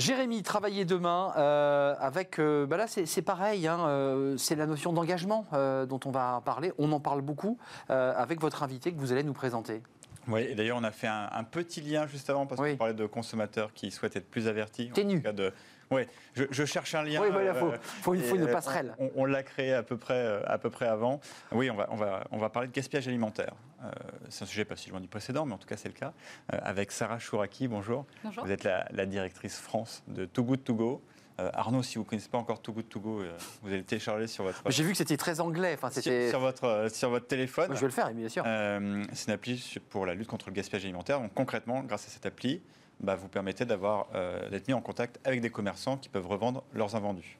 [0.02, 2.38] Jérémy, travailler demain euh, avec.
[2.38, 6.42] euh, bah là, c'est c'est pareil, hein, euh, c'est la notion d'engagement dont on va
[6.44, 6.72] parler.
[6.78, 9.82] On en parle beaucoup avec votre invité que vous allez nous présenter.
[10.28, 12.72] Oui, et d'ailleurs, on a fait un, un petit lien juste avant parce Oui.
[12.72, 14.88] qu'on parlait de consommateurs qui souhaitent être plus avertis.
[14.92, 15.16] En Ténu.
[15.16, 15.52] tout cas de-
[15.92, 17.20] Ouais, je, je cherche un lien.
[17.22, 18.94] oui, voilà, il faut, euh, faut, une euh, passerelle.
[18.98, 21.20] On, on l'a créé à peu près, euh, à peu près avant.
[21.52, 23.54] Oui, on va, on va, on va parler de gaspillage alimentaire.
[23.84, 23.90] Euh,
[24.28, 26.12] c'est un sujet pas si loin du précédent, mais en tout cas c'est le cas.
[26.52, 28.06] Euh, avec Sarah Chouraki, bonjour.
[28.24, 28.44] Bonjour.
[28.44, 31.02] Vous êtes la, la directrice France de Too Good To Go.
[31.40, 33.78] Euh, Arnaud, si vous ne connaissez pas encore Too Good To Go, euh, vous allez
[33.78, 35.72] le télécharger sur votre, J'ai vu que c'était très anglais.
[35.74, 36.28] Enfin, c'était.
[36.28, 37.68] sur votre, euh, sur votre téléphone.
[37.68, 38.44] Moi, je vais le faire, bien sûr.
[38.46, 41.20] Euh, c'est une appli pour la lutte contre le gaspillage alimentaire.
[41.20, 42.60] Donc concrètement, grâce à cette appli,
[43.02, 46.62] bah, vous permettez d'avoir euh, d'être mis en contact avec des commerçants qui peuvent revendre
[46.72, 47.38] leurs invendus.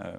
[0.00, 0.12] Euh,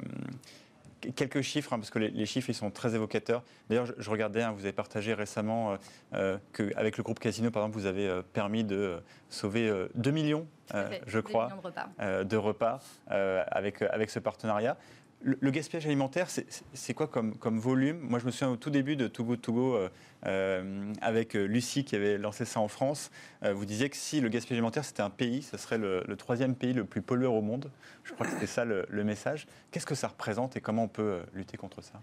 [1.16, 3.44] quelques chiffres, hein, parce que les, les chiffres ils sont très évocateurs.
[3.70, 5.78] D'ailleurs, je, je regardais, hein, vous avez partagé récemment
[6.14, 10.48] euh, qu'avec le groupe Casino, par exemple, vous avez permis de sauver euh, 2 millions,
[10.72, 12.24] fait, je crois, millions de repas.
[12.24, 14.78] de repas avec, avec ce partenariat.
[15.26, 17.98] Le, le gaspillage alimentaire, c'est- quoi comme, comme volume?
[18.02, 19.90] Moi, je me souviens au tout début de Too Good To Go, euh,
[20.26, 23.10] euh, avec euh, Lucie qui avait lancé ça en France.
[23.44, 26.16] Euh, vous disiez que si le gaspillage alimentaire, c'était un pays, ce serait le, le
[26.18, 27.72] troisième pays le plus pollueur au monde.
[28.04, 29.48] Je crois que c'était ça le, le message.
[29.72, 31.94] Qu'est-ce que ça représente et comment on peut lutter contre ça?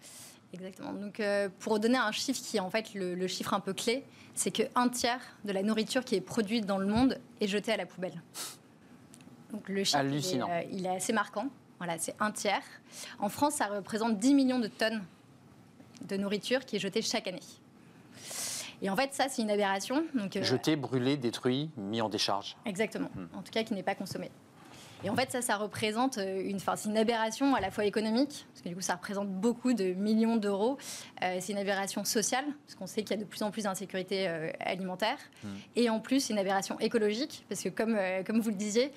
[0.54, 0.94] Exactement.
[0.94, 3.74] Donc, euh, pour donner un chiffre qui est en fait le, le chiffre un peu
[3.74, 4.02] clé,
[4.35, 7.76] c'est qu'un tiers de la nourriture qui est produite dans le monde est jetée à
[7.76, 8.22] la poubelle.
[9.52, 10.48] Donc, le chiffre, il est, Hallucinant.
[10.50, 11.48] euh, il est assez marquant.
[11.81, 12.62] Voilà, c'est un tiers.
[13.21, 15.03] En France, ça représente 10 millions de tonnes
[16.07, 17.40] de nourriture qui est jetée chaque année.
[18.83, 20.05] Et en fait, ça, c'est une aberration.
[20.14, 22.55] Donc, euh, Jeté, brûlé, détruit, mis en décharge.
[22.66, 23.11] Exactement.
[23.35, 24.31] En tout cas, qui n'est pas consommée.
[25.04, 27.84] Et en fait, ça, ça représente euh, une, enfin, c'est une aberration à la fois
[27.84, 30.76] économique, parce que du coup, ça représente beaucoup de millions d'euros.
[31.22, 33.64] Euh, c'est une aberration sociale, parce qu'on sait qu'il y a de plus en plus
[33.64, 35.18] d'insécurité euh, alimentaire.
[35.42, 35.48] Mmh.
[35.76, 38.92] Et en plus, c'est une aberration écologique, parce que comme, euh, comme vous le disiez,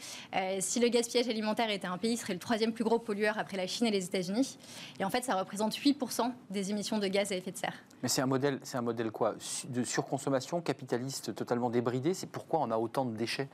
[0.59, 3.57] si le gaspillage alimentaire était un pays, il serait le troisième plus gros pollueur après
[3.57, 4.57] la Chine et les États-Unis.
[4.99, 7.75] Et en fait, ça représente 8% des émissions de gaz à effet de serre.
[8.01, 9.35] Mais c'est un modèle, c'est un modèle quoi?
[9.69, 12.13] De surconsommation capitaliste totalement débridé.
[12.13, 13.47] C'est pourquoi on a autant de déchets?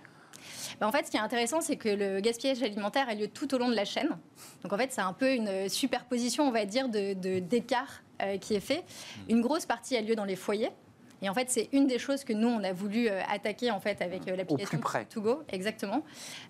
[0.79, 3.53] Bah, en fait, ce qui est intéressant, c'est que le gaspillage alimentaire a lieu tout
[3.53, 4.10] au long de la chaîne.
[4.63, 8.55] Donc en fait, c'est un peu une superposition, on va dire, de, d'écart euh, qui
[8.55, 8.84] est fait.
[9.29, 10.71] Une grosse partie a lieu dans les foyers.
[11.21, 13.79] Et en fait, c'est une des choses que nous, on a voulu euh, attaquer en
[13.79, 14.79] fait avec euh, l'application.
[15.10, 16.03] To Go, exactement.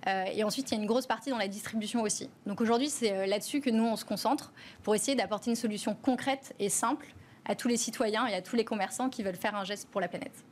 [0.08, 2.30] Euh, et ensuite, il y a une grosse partie dans la distribution aussi.
[2.46, 4.54] Donc aujourd'hui, c'est là-dessus que nous, on se concentre
[4.84, 7.08] pour essayer d'apporter une solution concrète et simple
[7.46, 10.02] à tous les citoyens et à tous les commerçants qui veulent faire un geste pour
[10.02, 10.44] la planète.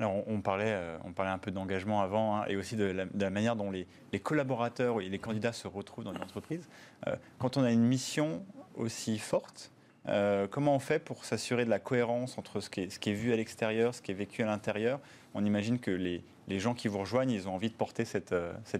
[0.00, 3.30] Alors, on, parlait, euh, on parlait un peu d'engagement avant hein, et aussi de la,
[3.30, 3.86] manière dont les,
[4.22, 6.66] collaborateurs et les candidats se retrouvent dans une entreprise.
[7.06, 8.42] Euh, quand on a une mission
[8.76, 9.70] aussi forte,
[10.08, 13.36] euh, comment on fait pour s'assurer de la cohérence entre ce qui est, vu à
[13.36, 15.00] l'extérieur, ce qui est vécu à l'intérieur?
[15.34, 16.22] On imagine que les,
[16.58, 18.32] gens qui vous rejoignent, ils ont envie de porter cette,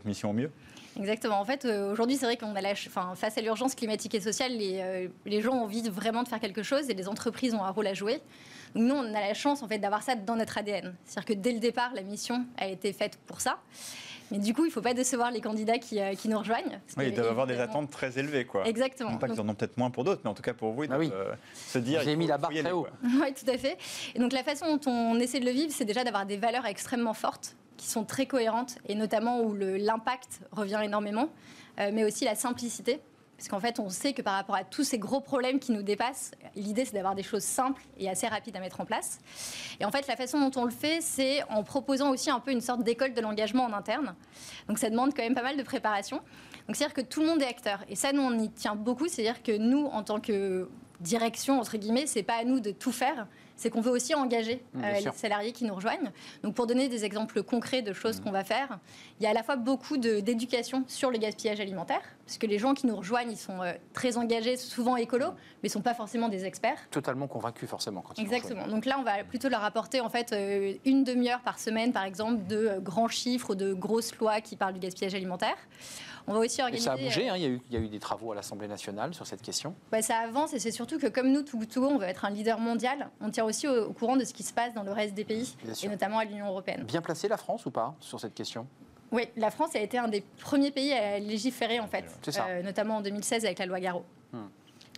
[0.06, 0.50] mission au mieux.
[0.98, 1.38] Exactement.
[1.38, 5.10] En fait, aujourd'hui, c'est vrai qu'on a la, face à l'urgence climatique et sociale, les,
[5.26, 7.88] les gens ont envie vraiment de faire quelque chose et les entreprises ont un rôle
[7.88, 8.22] à jouer.
[8.74, 10.94] Donc nous, on a la chance en fait d'avoir ça dans notre ADN.
[11.04, 13.58] C'est-à-dire que dès le départ, la mission a été faite pour ça.
[14.32, 16.80] Mais du coup, il ne faut pas décevoir les candidats qui, euh, qui nous rejoignent.
[16.96, 18.44] Oui, ils doivent avoir des attentes très élevées.
[18.44, 18.64] Quoi.
[18.64, 19.10] Exactement.
[19.10, 20.84] Non pas qu'ils en ont peut-être moins pour d'autres, mais en tout cas pour vous,
[20.84, 21.10] ils Ah oui.
[21.12, 22.00] euh, se dire.
[22.02, 22.86] J'ai mis la barre très haut.
[23.02, 23.76] Oui, tout à fait.
[24.14, 26.64] Et donc la façon dont on essaie de le vivre, c'est déjà d'avoir des valeurs
[26.66, 31.28] extrêmement fortes, qui sont très cohérentes, et notamment où l'impact revient énormément,
[31.80, 33.00] euh, mais aussi la simplicité.
[33.40, 35.82] Parce qu'en fait, on sait que par rapport à tous ces gros problèmes qui nous
[35.82, 39.18] dépassent, l'idée c'est d'avoir des choses simples et assez rapides à mettre en place.
[39.80, 42.50] Et en fait, la façon dont on le fait, c'est en proposant aussi un peu
[42.50, 44.14] une sorte d'école de l'engagement en interne.
[44.68, 46.18] Donc ça demande quand même pas mal de préparation.
[46.66, 47.82] Donc c'est-à-dire que tout le monde est acteur.
[47.88, 49.08] Et ça, nous, on y tient beaucoup.
[49.08, 50.68] C'est-à-dire que nous, en tant que
[51.00, 53.26] direction, entre guillemets, c'est pas à nous de tout faire.
[53.60, 56.10] C'est qu'on veut aussi engager bien euh, les salariés qui nous rejoignent.
[56.42, 57.94] Donc pour donner des exemples concrets de Mmh.
[57.94, 58.78] choses qu'on va faire,
[59.18, 62.58] il y a à la fois beaucoup d'éducation sur le gaspillage alimentaire, parce que les
[62.58, 65.94] gens qui nous rejoignent, ils sont euh, très engagés, souvent écolos, mais ne sont pas
[65.94, 66.78] forcément des experts.
[66.90, 68.66] Totalement convaincu forcément quand ils Exactement.
[68.66, 72.04] Donc là, on va plutôt leur apporter en fait euh, une demi-heure par semaine, par
[72.04, 75.56] exemple, de grands chiffres, de grosses lois qui parlent du gaspillage alimentaire.
[76.26, 76.84] On va aussi Et organiser.
[76.84, 78.32] ça a bougé, euh, hein, il, y a eu, il y a eu des travaux
[78.32, 79.74] à l'Assemblée nationale sur cette question.
[79.90, 82.30] bah, ça avance et c'est surtout que comme nous, Togo Togo, on veut être un
[82.30, 83.08] leader mondial.
[83.20, 85.24] On tient aussi au, au courant de ce qui se passe dans le reste des
[85.24, 86.84] pays et notamment à l'Union européenne.
[86.84, 88.66] Bien placée la France ou pas sur cette question?
[89.12, 92.04] Oui, la France a été un des premiers pays à légiférer en fait,
[92.38, 94.04] euh, notamment en 2016 avec la loi Garot.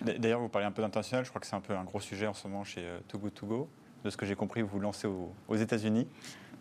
[0.04, 1.24] D- D'ailleurs, vous parlez un peu d'international.
[1.24, 3.35] Je crois que c'est un peu un gros sujet en ce moment chez Too Good
[3.35, 3.68] To Go.
[4.04, 6.08] De ce que j'ai compris, vous vous lancez au- aux États-Unis.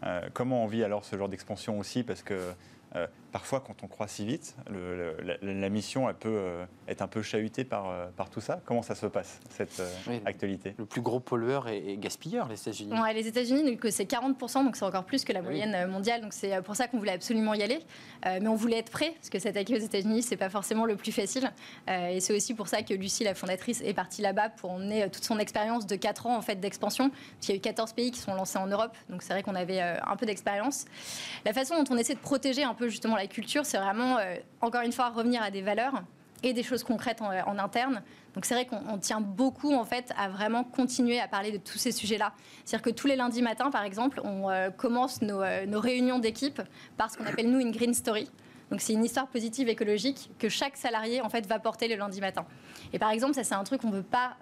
[0.04, 2.04] Euh, comment on vit alors ce genre d'expansion aussi?
[2.04, 2.54] Parce que
[2.96, 6.66] euh, parfois, quand on croit si vite, le- le- la, la mission elle peut euh,
[6.88, 8.60] être un peu chahutée par, euh, par tout ça.
[8.66, 10.22] Comment ça se passe, cette euh, Oui.
[10.26, 10.76] actualité?
[10.78, 13.00] Le plus gros pollueur et, et gaspilleur, les États-Unis.
[13.00, 16.22] Ouais, les États-Unis, c'est 40%, donc c'est encore plus que la moyenne mondiale.
[16.22, 17.80] Donc c'est pour ça qu'on voulait absolument y aller.
[18.26, 20.96] Euh, mais on voulait être prêt, parce que s'attaquer aux États-Unis, c'est pas forcément le
[20.96, 21.52] plus facile.
[21.90, 25.10] Euh, et c'est aussi pour ça que Lucie, la fondatrice, est partie là-bas pour emmener
[25.10, 27.10] toute son expérience de 4 ans en fait, d'expansion.
[27.10, 29.44] Parce qu'il y a eu 14 pays qui sont lancés en Europe, donc c'est vrai
[29.44, 30.86] qu'on avait euh, un peu d'expérience.
[31.46, 34.36] La façon dont on essaie de protéger un peu justement la culture, c'est vraiment, euh,
[34.62, 36.02] encore une fois, revenir à des valeurs
[36.44, 38.02] et des choses concrètes en, en interne.
[38.34, 41.58] Donc c'est vrai qu'on on tient beaucoup en fait à vraiment continuer à parler de
[41.58, 42.34] tous ces sujets-là.
[42.64, 46.20] C'est-à-dire que tous les lundis matins, par exemple, on euh, commence nos, euh, nos réunions
[46.20, 46.62] d'équipe
[46.98, 48.30] par ce qu'on appelle nous une green story.
[48.72, 52.22] Donc c'est une histoire positive écologique que chaque salarié en fait va porter le lundi
[52.22, 52.46] matin.
[52.94, 54.38] Et par exemple, ça c'est un truc qu'on ne veut pas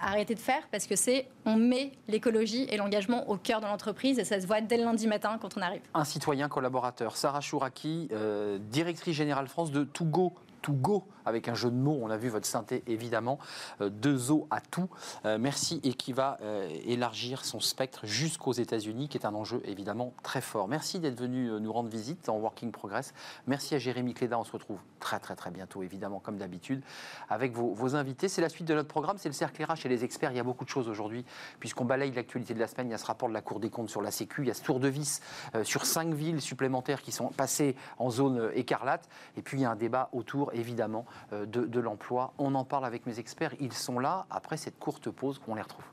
[0.00, 4.20] arrêter de faire parce que c'est on met l'écologie et l'engagement au cœur de l'entreprise
[4.20, 5.82] et ça se voit dès le lundi matin quand on arrive.
[5.94, 10.32] Un citoyen collaborateur, Sarah Chouraki, euh, directrice générale France de To Go.
[10.62, 13.38] To Go, avec un jeu de mots, on a vu votre synthé évidemment,
[13.80, 14.88] euh, deux os à tout.
[15.24, 19.60] Euh, merci et qui va euh, élargir son spectre jusqu'aux États-Unis, qui est un enjeu
[19.64, 20.68] évidemment très fort.
[20.68, 23.14] Merci d'être venu nous rendre visite en Working Progress.
[23.46, 26.82] Merci à Jérémy Cléda, on se retrouve très très très bientôt évidemment comme d'habitude
[27.28, 28.28] avec vos, invités.
[28.28, 30.30] C'est la suite de notre programme, c'est le cercle RH et les experts.
[30.30, 31.24] Il y a beaucoup de choses aujourd'hui
[31.58, 32.88] puisqu'on balaye l'actualité de la semaine.
[32.88, 34.50] Il y a ce rapport de la Cour des comptes sur la Sécu, il y
[34.50, 35.20] a ce tour de vis
[35.64, 39.08] sur cinq villes supplémentaires qui sont passées en zone écarlate.
[39.36, 42.32] Et puis il y a un débat autour évidemment de, de l'emploi.
[42.38, 43.54] On en parle avec mes experts.
[43.60, 45.40] Ils sont là après cette courte pause.
[45.48, 45.84] On les retrouve.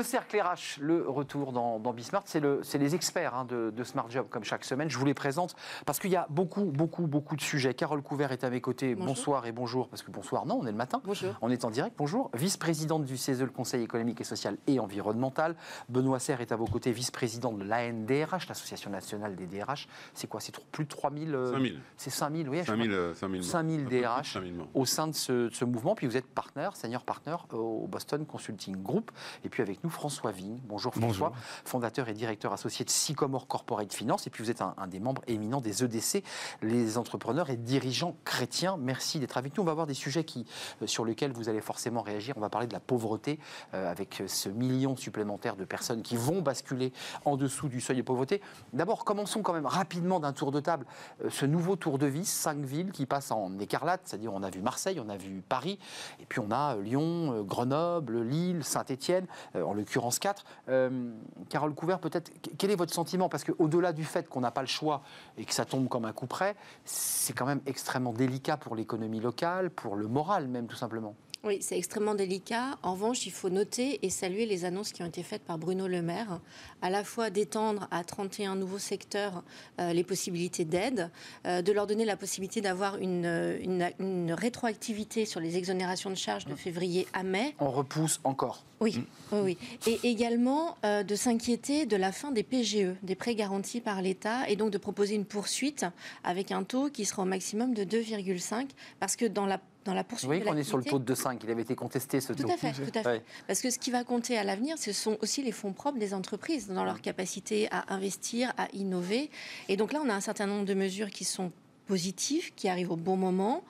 [0.00, 3.68] Le cercle RH, le retour dans, dans Bismart, c'est le- c'est les experts hein, de,
[3.68, 4.88] de Smart Job, comme chaque semaine.
[4.88, 7.74] Je vous les présente parce qu'il y a beaucoup, beaucoup, beaucoup de sujets.
[7.74, 8.94] Carole Couvert est à mes côtés.
[8.94, 9.08] Bonjour.
[9.14, 11.02] Bonsoir et bonjour, parce que bonsoir, non, on est le matin.
[11.04, 11.34] Bonjour.
[11.42, 11.96] On est en direct.
[11.98, 12.30] Bonjour.
[12.32, 15.54] Vice-présidente du CESE, le Conseil économique et social et environnemental.
[15.90, 19.86] Benoît Serre est à vos côtés, vice-président de l'ANDRH, l'Association nationale des DRH.
[20.14, 20.40] C'est quoi?
[20.40, 21.78] C'est plus de 3000 euh, 5000.
[21.98, 22.60] C'est 5000, oui.
[22.60, 22.98] je 5000 crois.
[22.98, 24.70] euh, 5000 5000 Un peu plus de DRH 5000 membres.
[24.72, 25.94] au sein de ce, de ce mouvement.
[25.94, 29.10] Puis vous êtes partenaire, senior partner au Boston Consulting Group.
[29.44, 30.60] Et puis avec nous, François Vigne.
[30.64, 31.32] Bonjour François,
[31.64, 34.26] fondateur et directeur associé de Sycomore Corporate Finance.
[34.26, 36.24] Et puis vous êtes un, un des membres éminents des EDC,
[36.62, 38.76] les entrepreneurs et dirigeants chrétiens.
[38.78, 39.62] Merci d'être avec nous.
[39.62, 40.46] On va voir des sujets qui,
[40.82, 42.34] euh, sur lesquels vous allez forcément réagir.
[42.36, 43.38] On va parler de la pauvreté
[43.74, 46.92] euh, avec ce million supplémentaire de personnes qui vont basculer
[47.24, 48.40] en dessous du seuil de pauvreté.
[48.72, 50.86] D'abord, commençons quand même rapidement d'un tour de table.
[51.24, 54.50] Euh, ce nouveau tour de vis, cinq villes qui passent en écarlate, c'est-à-dire on a
[54.50, 55.78] vu Marseille, on a vu Paris,
[56.20, 59.26] et puis on a euh, Lyon, euh, Grenoble, Lille, Saint-Étienne,
[59.56, 60.44] euh, en l'occurrence quatre.
[60.68, 61.12] Euh,
[61.48, 63.28] Carole Couvert, peut-être, qu- quel est votre sentiment?
[63.28, 65.02] Parce qu'au-delà du fait qu'on n'a pas le choix
[65.36, 69.20] et que ça tombe comme un coup près, c'est quand même extrêmement délicat pour l'économie
[69.20, 71.14] locale, pour le moral même, tout simplement.
[71.42, 72.76] Oui, c'est extrêmement délicat.
[72.82, 75.86] En revanche, il faut noter et saluer les annonces qui ont été faites par Bruno
[75.88, 76.38] Le Maire,
[76.82, 79.42] à la fois d'étendre à 31 nouveaux secteurs
[79.80, 81.10] euh, les possibilités d'aide,
[81.46, 86.10] euh, de leur donner la possibilité d'avoir une, euh, une- une rétroactivité sur les exonérations
[86.10, 87.54] de charges de février à mai.
[87.58, 88.62] On repousse encore.
[88.82, 89.58] Oui, oui, oui.
[89.86, 94.46] Et également euh, de s'inquiéter de la fin des PGE, des prêts garantis par l'État,
[94.48, 95.86] et donc de proposer une poursuite
[96.22, 100.02] avec un taux qui sera au maximum de 2,5, parce que dans la, dans la
[100.02, 102.20] Vous poursuite voyez de qu'on est sur le taux de 5, il avait été contesté
[102.20, 102.44] ce taux.
[102.44, 103.08] Tout à fait, tout à fait.
[103.08, 103.22] Ouais.
[103.46, 106.14] Parce que ce qui va compter à l'avenir, ce sont aussi les fonds propres des
[106.14, 109.30] entreprises dans leur capacité à investir, à innover.
[109.68, 111.52] Et donc là, on a un certain nombre de mesures qui sont
[111.86, 113.64] positives, qui arrivent au bon moment.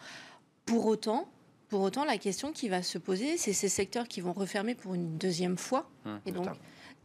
[0.66, 1.28] Pour autant,
[1.68, 4.94] pour autant, la question qui va se poser, c'est ces secteurs qui vont refermer pour
[4.94, 6.48] une deuxième fois, Hum, et donc.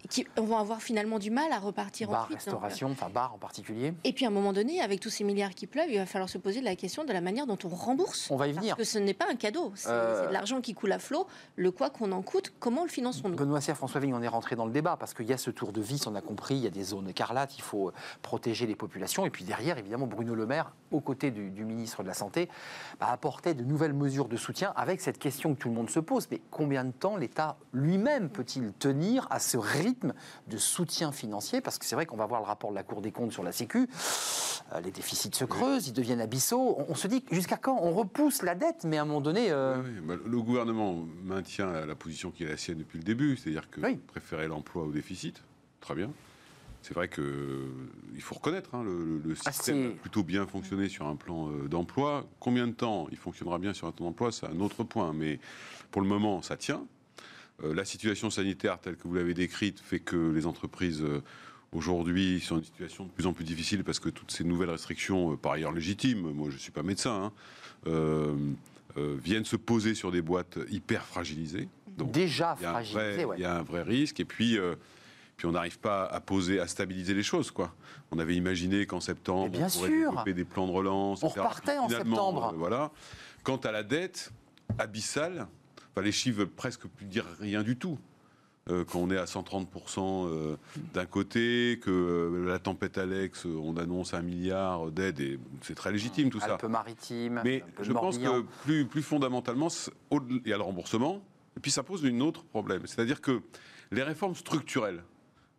[0.09, 2.37] Qui vont avoir finalement du mal à repartir Bar, ensuite.
[2.37, 3.93] restauration, enfin bar en particulier.
[4.03, 6.29] Et puis à un moment donné, avec tous ces milliards qui pleuvent, il va falloir
[6.29, 8.29] se poser la question de la manière dont on rembourse.
[8.31, 8.75] On va y venir.
[8.75, 11.27] Parce que ce n'est pas un cadeau, c'est Euh, de l'argent qui coule à flot.
[11.55, 13.35] Le quoi qu'on en coûte, comment le finançons-nous?
[13.35, 15.49] Benoît Serre, François Vigne, on est rentré dans le débat parce qu'il y a ce
[15.51, 17.93] tour de vis, on a compris, il y a des zones écarlates, il faut euh,
[18.21, 19.25] protéger les populations.
[19.25, 22.49] Et puis derrière, évidemment, Bruno Le Maire, aux côtés du, du ministre de la Santé,
[22.99, 25.99] bah, apportait de nouvelles mesures de soutien avec cette question que tout le monde se
[25.99, 26.27] pose.
[26.31, 29.94] Mais combien de temps l'État lui-même peut-il tenir à ce rythme
[30.47, 33.01] de soutien financier Parce que c'est vrai qu'on va voir le rapport de la Cour
[33.01, 33.87] des comptes sur la Sécu.
[34.73, 36.75] euh, les déficits se creusent, ils deviennent abyssaux.
[36.79, 39.47] On, on se dit jusqu'à quand on repousse la dette, mais à un moment donné.
[39.51, 40.01] euh, Oui, oui.
[40.07, 43.81] Bah, le gouvernement maintient la, position qui est la sienne depuis le début, c'est-à-dire que
[43.81, 43.97] Oui.
[43.97, 45.41] préférer l'emploi au déficit,
[45.81, 46.09] très bien.
[46.81, 47.65] C'est vrai que euh,
[48.13, 51.49] il faut reconnaître, hein, le, le Ah, système a plutôt bien fonctionné sur un plan
[51.49, 52.27] euh, d'emploi.
[52.39, 55.11] Combien de temps il fonctionnera bien sur un plan d'emploi, c'est un autre point.
[55.11, 55.39] Mais
[55.89, 56.85] pour le moment, ça tient.
[57.63, 61.21] Euh, la situation sanitaire telle que vous l'avez décrite fait que les entreprises euh,
[61.71, 64.69] aujourd'hui sont dans une situation de plus en plus difficile parce que toutes ces nouvelles
[64.69, 67.31] restrictions, euh, par ailleurs légitimes, moi je ne suis pas médecin, hein,
[67.87, 68.35] euh,
[68.97, 71.67] euh, viennent se poser sur des boîtes hyper fragilisées.
[71.97, 72.99] Donc, déjà il y, a un fragilisé.
[72.99, 73.35] vrai, ouais.
[73.37, 74.21] il y a un vrai risque.
[74.21, 74.75] Et puis, euh,
[75.35, 77.51] puis on n'arrive pas à poser, à stabiliser les choses.
[77.51, 77.75] Quoi.
[78.11, 80.09] On avait imaginé qu'en septembre, bien on pourrait sûr.
[80.11, 81.23] développer des plans de relance.
[81.23, 81.41] On etc.
[81.41, 82.53] repartait en septembre.
[82.57, 82.91] voilà.
[83.43, 84.31] Quant à la dette
[84.77, 85.47] abyssale,
[85.95, 87.97] enfin, les chiffres veulent presque plus dire rien du tout.
[88.71, 90.57] Euh, quand on est à 130% euh,
[90.95, 95.91] d'un côté, que euh, la tempête Alex, on annonce un milliard d'aides, et c'est très
[95.91, 96.55] légitime tout ça.
[96.55, 99.67] Alpes-Maritimes, Mais un peu de je pense que plus, plus fondamentalement,
[100.11, 101.21] il y a le remboursement,
[101.55, 102.87] et puis ça pose une autre problème.
[102.87, 103.43] C'est-à-dire que
[103.91, 105.03] les réformes structurelles,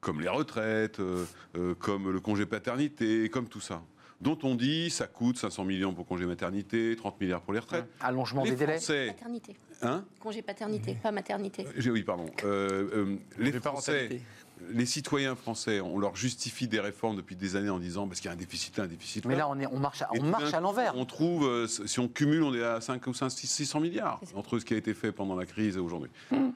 [0.01, 1.01] comme les retraites,
[1.79, 3.83] comme le congé paternité, comme tout ça,
[4.20, 7.87] dont on dit ça coûte 500 millions pour congé maternité, 30 milliards pour les retraites.
[8.00, 8.72] Allongement les des délais.
[8.74, 9.57] Français, Paternité.
[9.83, 11.66] hein Congé paternité, pas maternité.
[11.76, 12.26] J'ai- Oui, pardon.
[12.44, 14.20] Euh, euh, les Français,
[14.70, 18.29] les citoyens français, on leur justifie des réformes depuis des années en disant parce qu'il
[18.29, 19.24] y a un déficit un déficit.
[19.26, 20.96] Mais là, on, est, on marche, à, on marche à l'envers.
[20.96, 24.59] On trouve, euh, si on cumule, on est à 5 ou 5, 600 milliards entre
[24.59, 26.11] ce qui a été fait pendant la crise et aujourd'hui.
[26.33, 26.52] Hum.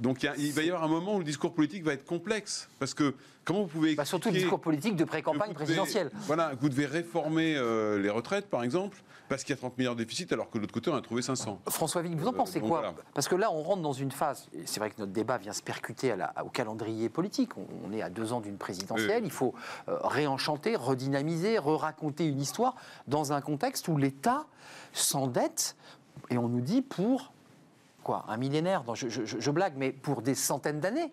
[0.00, 1.92] Donc il, y a- il va y avoir un moment où le discours politique va
[1.92, 2.68] être complexe.
[2.78, 3.94] Parce que comment vous pouvez.
[3.94, 6.10] Bah, surtout le discours politique de pré-campagne devez- présidentielle.
[6.26, 9.94] Voilà, vous devez réformer euh, les retraites, par exemple, parce qu'il y a 30 milliards
[9.96, 11.60] de déficit, alors que de l'autre côté, on a trouvé 500.
[11.68, 12.94] François Vigne, vous en Euh, pensez quoi voilà.
[13.12, 14.48] Parce que là, on rentre dans une phase.
[14.64, 17.56] C'est vrai que notre débat vient se percuter à la- au calendrier politique.
[17.58, 19.24] On, on est à deux ans d'une présidentielle.
[19.24, 19.52] Il faut
[19.88, 22.76] euh, réenchanter, redynamiser, re-raconter une histoire
[23.08, 24.46] dans un contexte où l'État
[24.92, 25.76] s'endette,
[26.30, 27.32] et on nous dit pour
[28.02, 31.12] quoi Un millénaire je, blague, mais pour des centaines d'années.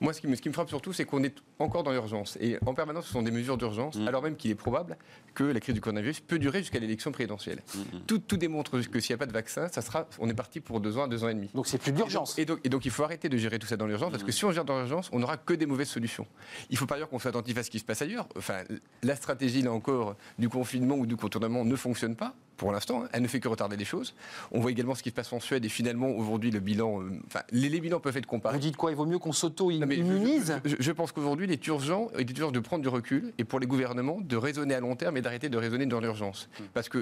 [0.00, 2.36] Moi, ce qui me frappe surtout, c'est qu'on est encore dans l'urgence.
[2.40, 4.08] Et en permanence, ce sont des mesures d'urgence, Mm.
[4.08, 4.96] alors même qu'il est probable
[5.34, 7.60] que la crise du coronavirus peut durer jusqu'à l'élection présidentielle.
[7.74, 10.34] Mm, Tout, tout démontre que s'il n'y a pas de vaccin, ça sera, on est
[10.34, 11.48] parti pour deux ans à deux ans et demi.
[11.54, 12.38] Donc c'est plus d'urgence.
[12.38, 14.32] Et donc, et donc, il faut arrêter de gérer tout ça dans l'urgence, parce que
[14.32, 16.26] si on gère dans l'urgence, on n'aura que des mauvaises solutions.
[16.70, 18.28] Il faut par ailleurs qu'on soit attentif à ce qui se passe ailleurs.
[18.36, 18.62] Enfin,
[19.02, 22.34] la stratégie, là encore, du confinement ou du contournement ne fonctionne pas.
[22.58, 23.08] Pour l'instant, hein.
[23.12, 24.14] elle ne fait que retarder les choses.
[24.52, 27.10] On voit également ce qui se passe en Suède et finalement aujourd'hui le bilan, euh,
[27.26, 28.54] enfin les, les bilans peuvent être comparés.
[28.56, 28.90] Vous dites quoi?
[28.92, 30.60] Il vaut mieux qu'on s'auto-immunise?
[30.64, 33.32] Je, je- je pense qu'aujourd'hui, il est urgent, il est urgent de prendre du recul
[33.36, 36.48] et pour les gouvernements de raisonner à long terme et d'arrêter de raisonner dans l'urgence.
[36.58, 36.64] Hmm.
[36.72, 36.98] Parce que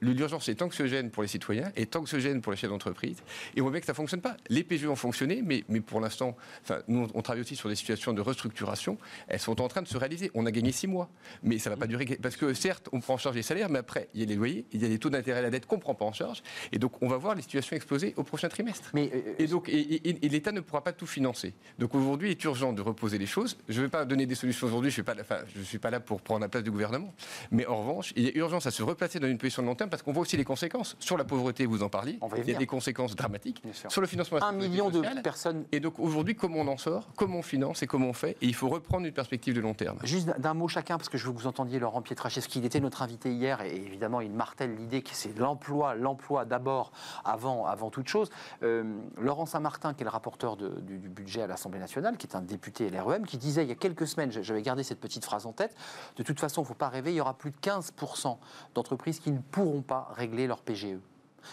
[0.00, 3.18] l'urgence est anxiogène pour les citoyens et anxiogène pour les chefs d'entreprise.
[3.54, 4.36] Et on voit bien que ça ne fonctionne pas.
[4.48, 7.74] Les PGE ont fonctionné, mais, mais pour l'instant, enfin, nous, on travaille aussi sur des
[7.74, 8.96] situations de restructuration.
[9.28, 10.30] Elles sont en train de se réaliser.
[10.34, 11.10] On a gagné six mois,
[11.42, 12.06] mais ça ne va pas durer.
[12.22, 14.34] Parce que certes, on prend en charge les salaires, mais après, il y a les
[14.36, 16.12] loyers, il y a les taux d'intérêt à la dette qu'on ne prend pas en
[16.12, 16.42] charge.
[16.72, 18.90] Et donc, on va voir les situations exploser au prochain trimestre.
[18.94, 21.52] Mais euh, Et donc, et, et- et l'État ne pourra pas tout financer.
[21.78, 23.58] Donc aujourd'hui, il est urgent de reposer les choses.
[23.68, 24.90] Je ne vais pas donner des solutions aujourd'hui.
[24.90, 27.12] Je ne suis, pas là- enfin, suis pas là pour prendre la place du gouvernement.
[27.50, 29.74] Mais en revanche, il y a urgence à se replacer dans une position de long
[29.74, 31.66] terme parce qu'on voit aussi les conséquences sur la pauvreté.
[31.66, 32.18] Vous en parliez.
[32.38, 34.38] Il y a des conséquences dramatiques sur le financement.
[34.42, 35.64] un million de personnes.
[35.72, 38.36] Et donc aujourd'hui, comment on en sort Comment on finance et comment on fait?
[38.40, 39.98] Et il faut reprendre une perspective de long terme.
[40.04, 42.58] Juste d'un- d'un mot chacun, parce que je veux que vous entendiez Laurent Pietraszewski.
[42.60, 46.92] Il était notre invité hier et évidemment, il martèle l'idée que c'est l'emploi, l'emploi d'abord,
[47.24, 48.30] avant, avant toute chose.
[48.62, 48.84] Euh,
[49.18, 52.36] Laurent Saint-Martin, qui est le rapporteur de- du, du budget à l'Assemblée nationale, qui est
[52.36, 55.46] un député LREM, qui disait il y a quelques semaines, j'avais gardé cette petite phrase
[55.46, 55.74] en tête,
[56.16, 58.36] de toute façon, il ne faut pas rêver, il y aura plus de 15%
[58.74, 60.98] d'entreprises qui ne pourront pas régler leur PGE.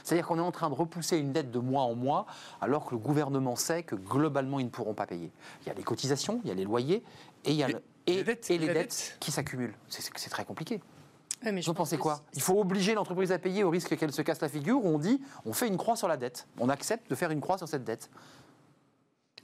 [0.03, 2.25] C'est-à-dire qu'on est en train de repousser une dette de mois en mois,
[2.59, 5.31] alors que le gouvernement sait que globalement, ils ne pourront pas payer.
[5.61, 7.03] Il y a les cotisations, il y a les loyers,
[7.45, 9.17] et il y a Et- le- et et, les dettes, et les la dettes dette.
[9.19, 9.75] qui s'accumulent.
[9.87, 10.81] C'est- très compliqué.
[11.43, 13.95] Mais je Vous pense pensez que quoi Il faut obliger l'entreprise à payer au risque
[13.95, 16.47] qu'elle se casse la figure, ou on dit on fait une croix sur la dette.
[16.59, 18.09] On accepte de faire une croix sur cette dette.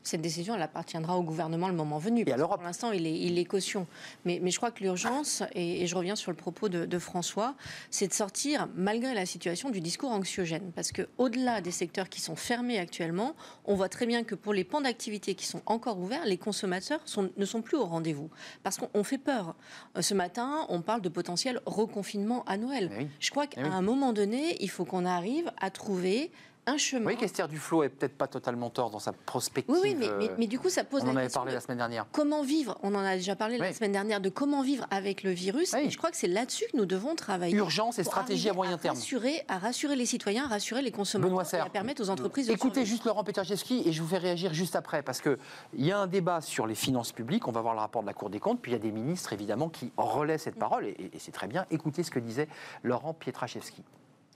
[0.03, 2.23] Cette décision, elle appartiendra au gouvernement le moment venu.
[2.27, 2.57] Et à que.
[2.57, 3.87] Pour l'instant, il est, il est caution.
[4.25, 6.99] Mais, mais je crois que l'urgence, et, et je reviens sur le propos de, de
[6.99, 7.55] François,
[7.89, 10.71] c'est de sortir, malgré la situation, du discours anxiogène.
[10.75, 13.33] Parce qu'au-delà des secteurs qui sont fermés actuellement,
[13.65, 16.99] on voit très bien que pour les pans d'activité qui sont encore ouverts, les consommateurs
[17.05, 18.29] sont- ne sont plus au rendez-vous.
[18.63, 19.55] Parce qu'on on fait peur.
[19.97, 22.89] Euh, Ce matin, on parle de potentiel reconfinement à Noël.
[22.93, 23.07] Eh oui.
[23.19, 23.69] Je crois qu'à Eh oui.
[23.71, 26.29] un moment donné, il faut qu'on arrive à trouver
[26.65, 27.03] un Vous chemin.
[27.03, 29.73] voyez qu'Esther Duflo est peut-être pas totalement tort dans sa prospective.
[29.73, 31.51] oui, oui, mais, mais- euh, mais du coup, ça pose on la en avait parlé
[31.51, 32.05] de- la semaine dernière.
[32.11, 33.73] Comment vivre On en a déjà parlé la Oui.
[33.73, 35.73] semaine dernière de comment vivre avec le virus.
[35.73, 35.81] Oui.
[35.85, 37.55] Et je crois que c'est là-dessus que nous devons travailler.
[37.55, 38.95] Urgence et stratégie à moyen terme.
[38.95, 42.53] Rassurer, à rassurer les citoyens, à rassurer les consommateurs et à permettre aux entreprises de
[42.53, 45.37] Écoutez juste Laurent Peterchevski et je vous fais réagir juste après parce qu'il
[45.77, 48.13] y a un débat sur les finances publiques, on va voir le rapport de la
[48.13, 50.95] Cour des comptes, puis il y a des ministres évidemment qui relaient cette parole et,
[51.13, 51.65] et c'est très bien.
[51.71, 52.47] Écoutez ce que disait
[52.83, 53.83] Laurent Pietraszewski.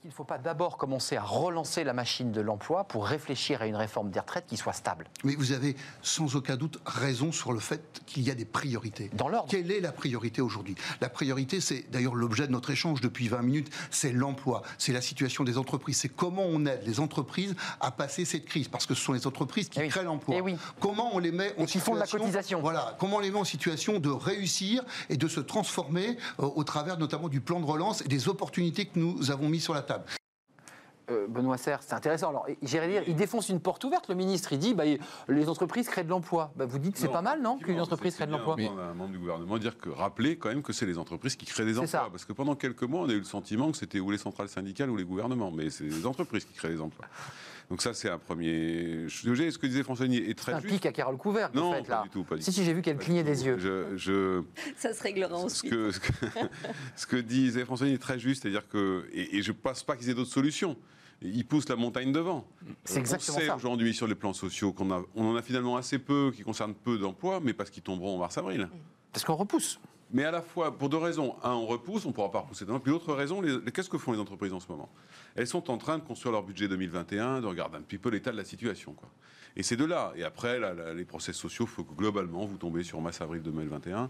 [0.03, 3.67] Il ne faut pas d'abord commencer à relancer la machine de l'emploi pour réfléchir à
[3.67, 5.07] une réforme des retraites qui soit stable.
[5.23, 9.09] Mais vous avez sans aucun doute raison sur le fait qu'il y a des priorités.
[9.13, 9.49] Dans l'ordre.
[9.49, 10.75] Quelle est la priorité aujourd'hui?
[11.01, 15.01] La priorité, c'est d'ailleurs l'objet de notre échange depuis 20 minutes, c'est l'emploi, c'est la
[15.01, 18.93] situation des entreprises, c'est comment on aide les entreprises à passer cette crise, parce que
[18.93, 19.89] ce sont les entreprises qui Eh oui.
[19.89, 20.35] créent l'emploi.
[20.37, 20.55] Eh oui.
[20.79, 22.61] Comment on les met en Et font de la situation- cotisation.
[22.61, 26.63] Voilà, comment on les met en situation de réussir et de se transformer euh, au
[26.63, 29.81] travers notamment du plan de relance et des opportunités que nous avons mis sur la
[29.87, 30.05] table.
[31.09, 32.29] Euh, Benoît Serre, c'est intéressant.
[32.29, 34.51] Alors, j'irais dire, il défonce une porte ouverte, le ministre.
[34.51, 34.83] Il dit bah,
[35.29, 36.51] les entreprises créent de l'emploi.
[36.57, 38.93] Bah, vous dites que c'est pas mal, non Qu'une entreprise crée de l'emploi d'entendre un
[38.93, 41.77] membre du gouvernement dire que rappeler quand même que c'est les entreprises qui créent des
[41.77, 41.87] emplois.
[41.87, 42.07] ça.
[42.11, 44.49] Parce que pendant quelques mois, on a eu le sentiment que c'était ou les centrales
[44.49, 47.05] syndicales ou les gouvernements, mais c'est les entreprises qui créent des emplois.
[47.69, 49.03] Donc ça, c'est un premier.
[49.07, 50.73] Je suis obligé, ce que disait François Denis est très un juste.
[50.73, 52.97] pic à Carole Couvert Non, pas du tout, pas du Si, si, j'ai vu qu'elle
[52.97, 53.57] clignait des yeux.
[53.59, 54.41] Je, je-
[54.77, 55.71] Ça se réglera ce ensuite.
[55.71, 56.13] que, ce que,
[56.95, 59.83] ce que disait François Denis est très juste, c'est-à-dire que, et, et je ne pense
[59.83, 60.77] pas qu'ils aient d'autres solutions.
[61.21, 62.47] Ils poussent la montagne devant.
[62.85, 63.55] C'est exactement on sait ça.
[63.55, 66.75] aujourd'hui sur les plans sociaux qu'on a, on en a finalement assez peu qui concernent
[66.75, 68.69] peu d'emplois, mais parce qu'ils tomberont en mars-avril.
[69.11, 69.79] Parce qu'on repousse.
[70.13, 71.35] Mais à la fois, pour deux raisons.
[71.43, 72.79] Un, on repousse, on ne pourra pas repousser demain.
[72.79, 73.41] Puis l'autre raison,
[73.73, 74.87] qu'est-ce que font les entreprises en ce moment?
[75.37, 78.31] Elles sont en train de construire leur budget 2021, de regarder un petit peu l'état
[78.31, 78.93] de la situation.
[78.93, 79.07] Quoi.
[79.55, 80.11] Et c'est de là.
[80.15, 83.41] Et après, là, là, les process sociaux, il faut que globalement, vous tombez sur mars-avril
[83.41, 84.09] 2021.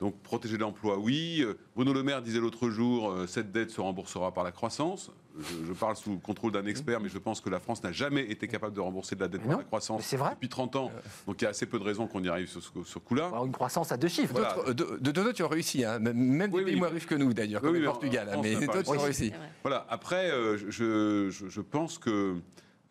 [0.00, 1.40] Donc protéger l'emploi, oui.
[1.42, 5.10] Euh, Bruno Le Maire disait l'autre jour, euh, cette dette se remboursera par la croissance.
[5.40, 7.92] Je, je parle sous le contrôle d'un expert, mais je pense que la France n'a
[7.92, 10.30] jamais été capable de rembourser de la dette par la croissance c'est vrai.
[10.30, 10.92] depuis 30 ans.
[11.26, 13.26] Donc il y a assez peu de raisons qu'on y arrive sur ce, ce coup-là.
[13.26, 14.32] Alors, une croissance à deux chiffres.
[14.32, 14.56] Voilà.
[14.72, 16.80] De de- d'autres qui ont réussi, hein, même des Oui, pays oui.
[16.80, 18.96] moins riches que nous d'ailleurs, comme Oui, le oui, Portugal, en hein, France, mais d'autres
[18.96, 19.32] ont réussi.
[19.62, 22.36] Voilà, après, euh, je, je- je pense que,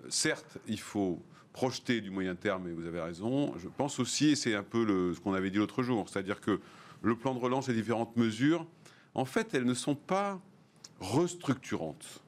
[0.10, 1.22] certes, il faut
[1.54, 3.54] projeter du moyen terme, et vous avez raison.
[3.58, 6.40] Je pense aussi, et c'est un peu le- ce qu'on avait dit l'autre jour, c'est-à-dire
[6.42, 6.60] que
[7.02, 8.66] le plan de relance et différentes mesures,
[9.16, 10.40] en fait, elles ne sont pas
[11.00, 12.22] restructurantes.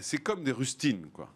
[0.00, 1.32] C'est comme des rustines, quoi.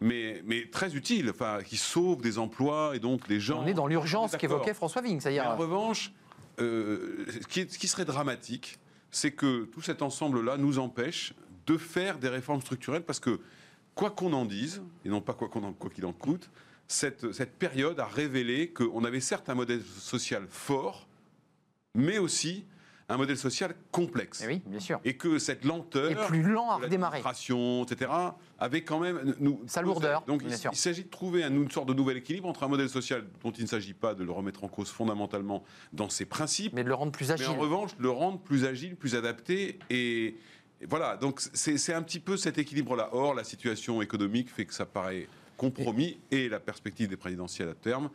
[0.00, 3.62] mais, mais très utile, enfin, qui sauve des emplois et donc les gens.
[3.62, 6.12] On est dans l'urgence qu'évoquait François Vigne, c'est-à-dire en revanche,
[6.60, 8.78] euh, ce, qui est- ce qui serait dramatique,
[9.10, 11.32] c'est que tout cet ensemble-là nous empêche
[11.68, 13.40] de faire des réformes structurelles parce que,
[13.94, 16.50] quoi qu'on en dise, et non pas quoi qu'on en- quoi qu'il en coûte,
[16.86, 21.06] cette, cette période a révélé qu'on avait certes un modèle social fort,
[21.94, 22.64] mais aussi
[23.10, 24.42] un modèle social complexe.
[24.44, 25.00] Eh oui, bien sûr.
[25.04, 27.20] Et que cette lenteur Et plus lent à redémarrer.
[27.20, 28.10] etc.,
[28.58, 30.70] avait quand même nous Sa lourdeur, Donc bien il, sûr.
[30.74, 33.50] il s'agit de trouver un- une sorte de nouvel équilibre entre un modèle social dont
[33.50, 35.64] il ne s'agit pas de le remettre en cause fondamentalement
[35.94, 37.48] dans ses principes, Mais de le rendre plus mais agile.
[37.48, 40.36] en revanche de le rendre plus agile, plus adapté et,
[40.80, 41.16] et voilà.
[41.16, 43.10] Donc c'est un petit peu cet équilibre-là.
[43.12, 47.74] Or la situation économique fait que ça paraît compromis et la perspective des présidentielles à
[47.74, 48.10] terme.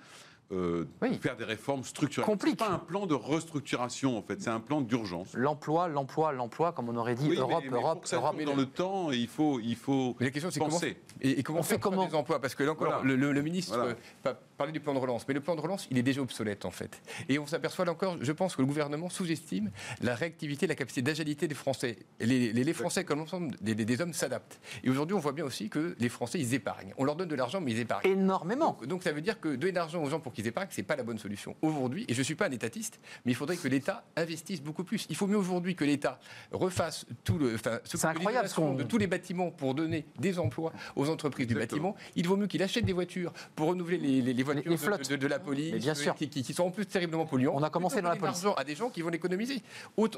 [0.52, 1.18] euh, Oui.
[1.20, 2.26] faire des réformes structurelles.
[2.28, 2.58] Complique.
[2.60, 5.34] C'est pas un plan de restructuration en fait, c'est un plan d'urgence.
[5.34, 8.18] L'emploi, l'emploi, l'emploi, comme on aurait dit, Oui, mais- Europe, mais pour Europe, que ça
[8.18, 8.36] Europe.
[8.46, 10.98] dans le temps, il faut, il faut Mais la question, c'est comment, penser.
[11.22, 12.40] et, et comment On fait comment des emplois?
[12.40, 13.04] Parce que là encore, Voilà.
[13.04, 13.96] le, le- le ministre Voilà.
[14.28, 14.34] euh,
[14.64, 16.64] pa- parlait du plan de relance, mais le plan de relance, il est déjà obsolète
[16.66, 17.02] en fait.
[17.28, 21.02] Et on s'aperçoit là encore, je pense que le gouvernement sous-estime la réactivité, la capacité
[21.02, 21.98] d'agilité des Français.
[22.20, 24.60] Les, les- les Français, comme l'ensemble des, des- des hommes, s'adaptent.
[24.84, 26.94] Et aujourd'hui, on voit bien aussi que les Français, ils épargnent.
[26.98, 28.08] On leur donne de l'argent, mais ils épargnent.
[28.10, 28.78] Énormément.
[28.80, 30.84] Donc, donc ça veut dire que donner de l'argent aux gens pour qu'ils épargnent, c'est
[30.84, 31.56] pas la bonne solution.
[31.62, 35.06] Aujourd'hui, et je suis pas un étatiste, mais il faudrait que l'État investisse beaucoup plus.
[35.10, 36.20] Il faut mieux aujourd'hui que l'État
[36.52, 40.40] refasse tout le, enfin, incroyable ce l'isolation qu'on- de tous les bâtiments pour donner des
[40.40, 41.96] emplois aux entreprises du bâtiment.
[42.16, 44.78] Il vaut mieux qu'il achète des voitures pour renouveler les, les- les voitures les de-
[44.78, 45.10] flottes.
[45.10, 46.16] de, de la police, Mais bien sûr.
[46.16, 47.54] qui, qui- qui sont en plus terriblement polluants.
[47.56, 48.44] On a commencé dans la police.
[48.44, 49.62] l'argent à des gens qui vont l'économiser.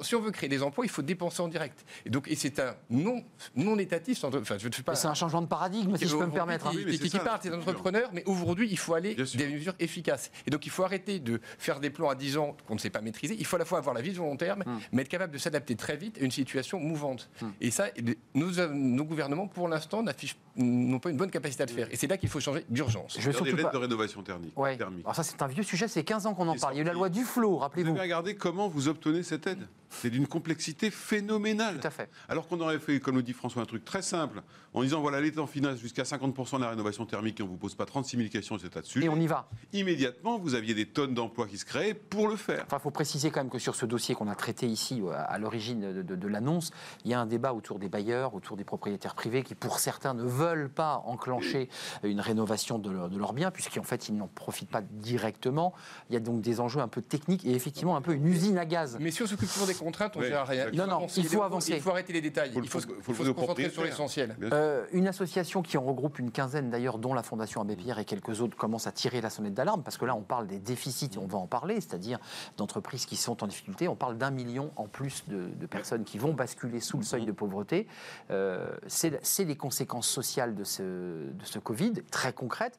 [0.01, 1.85] Si on veut créer des emplois, il faut dépenser en direct.
[2.05, 3.23] Et donc, et c'est un non
[3.55, 4.23] non étatiste.
[4.25, 4.95] entre- Enfin, je ne pas.
[4.95, 6.67] C'est un changement de paradigme, si je peux me permettre.
[6.67, 6.71] hein.
[6.71, 9.47] Qui, Oui, mais qui- c'est qui la c'est entrepreneurs, mais aujourd'hui, il faut aller des
[9.47, 10.31] mesures efficaces.
[10.45, 12.89] Et donc, il faut arrêter de faire des plans à 10 ans qu'on ne sait
[12.89, 13.35] pas maîtriser.
[13.37, 14.79] Il faut à la fois avoir la vision long terme, Hmm.
[14.91, 17.29] mais être capable de s'adapter très vite à une situation mouvante.
[17.61, 17.87] Et ça,
[18.33, 21.87] nos, nos gouvernements, pour l'instant, n'affichent- n'ont pas une bonne capacité à le faire.
[21.91, 23.17] Et c'est là qu'il faut changer d'urgence.
[23.19, 23.69] Je des surtout pas.
[23.71, 24.57] de rénovation thermique.
[24.57, 24.77] Ouais.
[24.77, 25.05] thermique.
[25.05, 26.73] Alors ça, c'est un vieux sujet, c'est 15 ans qu'on en parle.
[26.73, 27.91] Il y a eu la loi Duflot, Vous rappelez-vous.
[27.91, 31.79] avez regardé comment vous obtenez cette aide C'est d'une complexité phénoménale.
[31.79, 32.09] Tout à fait.
[32.29, 34.41] Alors qu'on aurait fait, comme le dit François, un truc très simple,
[34.73, 37.51] en disant voilà, l'État en finance jusqu'à 50% de la rénovation thermique et on ne
[37.51, 39.03] vous pose pas 36 000 questions sur cet là-dessus.
[39.03, 39.47] Et on y va.
[39.73, 42.63] Immédiatement, vous aviez des tonnes d'emplois qui se créaient pour le faire.
[42.65, 45.11] Enfin, il faut préciser quand même que sur ce dossier qu'on a traité ici, euh,
[45.15, 46.71] à l'origine de, de- de l'annonce,
[47.05, 50.13] il y a un débat autour des bailleurs, autour des propriétaires privés, qui pour certains
[50.13, 51.69] ne veulent pas enclencher
[52.03, 55.73] une rénovation de, leur- de leurs biens, puisqu'en fait, ils n'en profitent pas directement.
[56.09, 58.57] Il y a donc des enjeux un peu techniques et effectivement un peu une usine
[58.57, 58.97] à gaz.
[58.99, 60.71] Mais si on s'occupe toujours des contraintes, on ne Oui, gère rien.
[60.73, 61.71] Non, non, il faut les- avancer.
[61.75, 62.51] Il faut arrêter les détails.
[62.55, 64.35] Il faut, se- faut le- il faut faut le se concentrer sur l'essentiel.
[64.53, 68.05] Euh, une association qui en regroupe une quinzaine d'ailleurs, dont la Fondation Abbé Pierre et
[68.05, 71.11] quelques autres, commence à tirer la sonnette d'alarme parce que là on parle des déficits
[71.15, 72.19] et on va en parler, c'est-à-dire
[72.57, 73.87] d'entreprises qui sont en difficulté.
[73.87, 77.25] On parle d'un million en plus de, de personnes qui vont basculer sous le seuil
[77.25, 77.87] de pauvreté.
[78.31, 82.77] Euh, c'est c'est les conséquences sociales de ce, de ce Covid, très concrètes.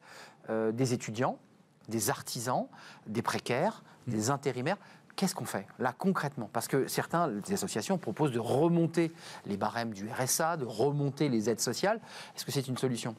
[0.49, 1.37] Euh, des étudiants,
[1.89, 2.67] des artisans,
[3.05, 4.77] des précaires, des intérimaires.
[5.17, 6.49] Qu'est-ce qu'on fait là concrètement?
[6.53, 9.11] Parce que certains, les associations proposent de remonter
[9.45, 11.99] les barèmes du RSA, de remonter les aides sociales.
[12.35, 13.15] Est-ce que c'est une solution?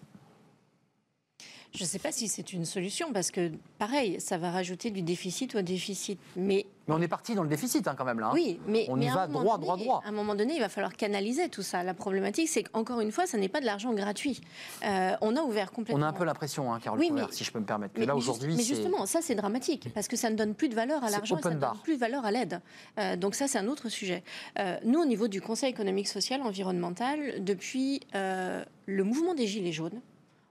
[1.74, 5.02] Je ne sais pas si c'est une solution parce que, pareil, ça va rajouter du
[5.02, 6.18] déficit au déficit.
[6.34, 8.28] Mais Mais on est parti dans le déficit hein, quand même là.
[8.28, 8.32] hein.
[8.32, 10.02] oui, mais On mais y va droit, donné- droit, droit.
[10.04, 11.82] À un moment donné, il va falloir canaliser tout ça.
[11.82, 14.40] La problématique, c'est qu'encore une fois, ça n'est pas de l'argent gratuit.
[14.86, 16.00] Euh, on a ouvert complètement.
[16.02, 17.92] On a un peu l'impression, hein, Carole Oui, Couvert, mais- si je peux me permettre.
[17.92, 20.70] que Mais, là aujourd'hui, mais justement, ça c'est dramatique parce que ça ne donne plus
[20.70, 22.60] de valeur à l'argent ça ne donne plus de valeur à l'aide.
[22.98, 24.22] Euh, donc ça c'est un autre sujet.
[24.58, 30.00] Euh, nous au niveau du Conseil économique, social, environnemental, depuis le mouvement des Gilets jaunes,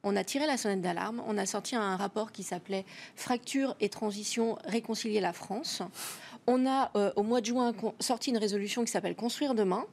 [0.04, 2.86] on a tiré la sonnette d'alarme, on a sorti un rapport qui s'appelait
[3.16, 5.82] Fracture et transition, réconcilier la France.
[6.46, 9.86] On a euh, au mois de juin sorti une résolution qui s'appelle Construire demain.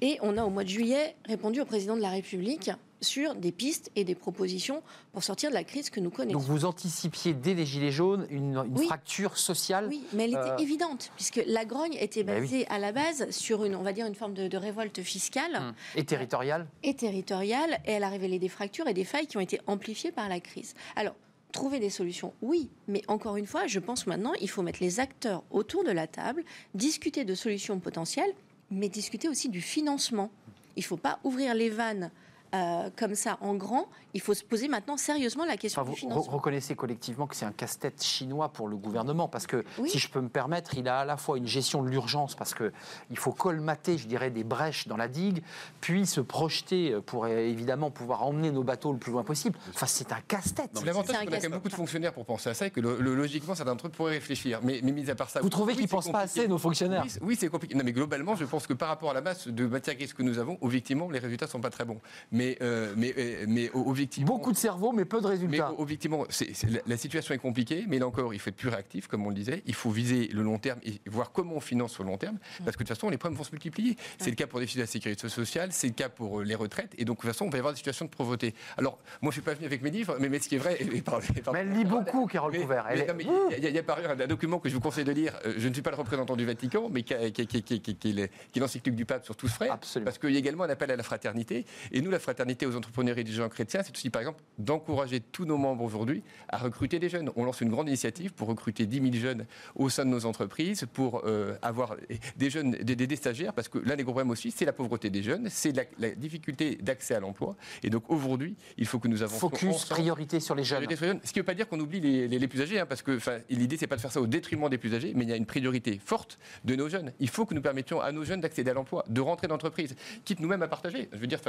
[0.00, 2.70] Et on a au mois de juillet répondu au président de la République
[3.00, 4.82] sur des pistes et des propositions
[5.12, 6.38] pour sortir de la crise que nous connaissons.
[6.38, 8.86] Donc vous anticipiez dès les Gilets jaunes une, une Oui.
[8.86, 9.88] fracture sociale.
[9.90, 12.40] Oui, mais elle était Euh, évidente, puisque la grogne était Ben oui.
[12.48, 15.54] basée à la base sur une, on va dire, une forme de, de révolte fiscale
[15.56, 15.74] Hum.
[15.96, 16.66] Et territoriale.
[16.82, 20.12] et territoriale, et elle a révélé des fractures et des failles qui ont été amplifiées
[20.12, 20.72] par la crise.
[20.96, 21.14] Alors,
[21.52, 24.98] trouver des solutions, oui, mais encore une fois, je pense maintenant, il faut mettre les
[24.98, 26.42] acteurs autour de la table,
[26.74, 28.32] discuter de solutions potentielles,
[28.70, 30.30] mais discuter aussi du financement.
[30.76, 32.10] Il ne faut pas ouvrir les vannes.
[32.54, 35.94] Euh, comme ça en grand, il faut se poser maintenant sérieusement la question Enfin, du
[35.96, 36.32] vous financement.
[36.32, 39.90] reconnaissez collectivement que c'est un casse-tête chinois pour le gouvernement, parce que, Oui.
[39.90, 42.54] si je peux me permettre, il a à la fois une gestion de l'urgence, parce
[42.54, 45.42] qu'il faut colmater, je dirais, des brèches dans la digue,
[45.80, 49.58] puis se projeter pour évidemment pouvoir emmener nos bateaux le plus loin possible.
[49.70, 50.70] Enfin, c'est un casse-tête.
[50.74, 52.70] C'est L'avantage, c'est qu'on a quand même beaucoup de fonctionnaires pour penser à ça et
[52.70, 54.60] que le- le- logiquement, certains d'entre eux pourraient réfléchir.
[54.62, 55.40] Mais, mais mis à part ça.
[55.40, 57.02] Vous trouvez oui, qu'ils c'est pensent pas assez, nos fonctionnaires?
[57.04, 57.74] Oui, c'est- Oui, c'est compliqué.
[57.74, 60.22] Non, mais globalement, je pense que par rapport à la masse de matières grises que
[60.22, 62.00] nous avons, objectivement, les résultats ne sont pas très bons.
[62.30, 64.34] Mais Mais, euh, mais, euh, mais objectivement.
[64.34, 65.72] Beaucoup de cerveau, mais peu de Mais résultats.
[65.72, 68.56] o- objectivement, c'est- c'est- la, la situation est compliquée, mais là encore, il faut être
[68.56, 69.62] plus réactif, comme on le disait.
[69.66, 72.76] Il faut viser le long terme et voir comment on finance le long terme, parce
[72.76, 73.96] que de toute façon, les problèmes vont se multiplier.
[74.18, 76.44] C'est le cas pour les déficits de la sécurité sociale, c'est le cas pour euh,
[76.44, 78.54] les retraites, et donc de toute façon, on va y avoir des situations de pauvreté.
[78.76, 80.76] Alors, moi, je suis pas venu avec mes livres, mais, mais ce qui est vrai,
[80.80, 82.84] et, et par- et par- Mais elle lit beaucoup, Carole mais- Couvert.
[82.90, 84.74] Mais est- mais il y a- il y, a par ailleurs un document que je
[84.74, 85.32] vous conseille de lire.
[85.46, 88.18] Euh, Je ne suis pas le représentant du Vatican, mais qui, qui,
[88.56, 89.68] est l'encyclique du pape sur tous frais.
[90.04, 91.64] Parce qu'il y a également un appel à la fraternité.
[91.92, 92.33] Et nous, la fraternité
[92.66, 96.58] aux entrepreneurs et dirigeants chrétiens, c'est aussi, par exemple, d'encourager tous nos membres aujourd'hui à
[96.58, 97.30] recruter des jeunes.
[97.36, 100.86] On lance une grande initiative pour recruter 10 000 jeunes au sein de nos entreprises,
[100.92, 101.96] pour euh, avoir
[102.36, 104.72] des jeunes, des, des- des stagiaires, parce que l'un des gros problèmes aussi, c'est la
[104.72, 107.56] pauvreté des jeunes, c'est la, la difficulté d'accès à l'emploi.
[107.82, 110.80] Et donc aujourd'hui, il faut que nous avancions Focus, ensemble priorité sur les jeunes.
[110.82, 111.20] Sur les jeunes.
[111.24, 113.02] Ce qui ne veut pas dire qu'on oublie les, les- les plus âgés, hein, parce
[113.02, 113.18] que
[113.50, 115.36] l'idée, c'est pas de faire ça au détriment des plus âgés, mais il y a
[115.36, 117.12] une priorité forte de nos jeunes.
[117.20, 119.94] Il faut que nous permettions à nos jeunes d'accéder à l'emploi, de rentrer dans l'entreprise,
[120.24, 121.08] quitte nous-mêmes à partager.
[121.12, 121.40] Je veux dire,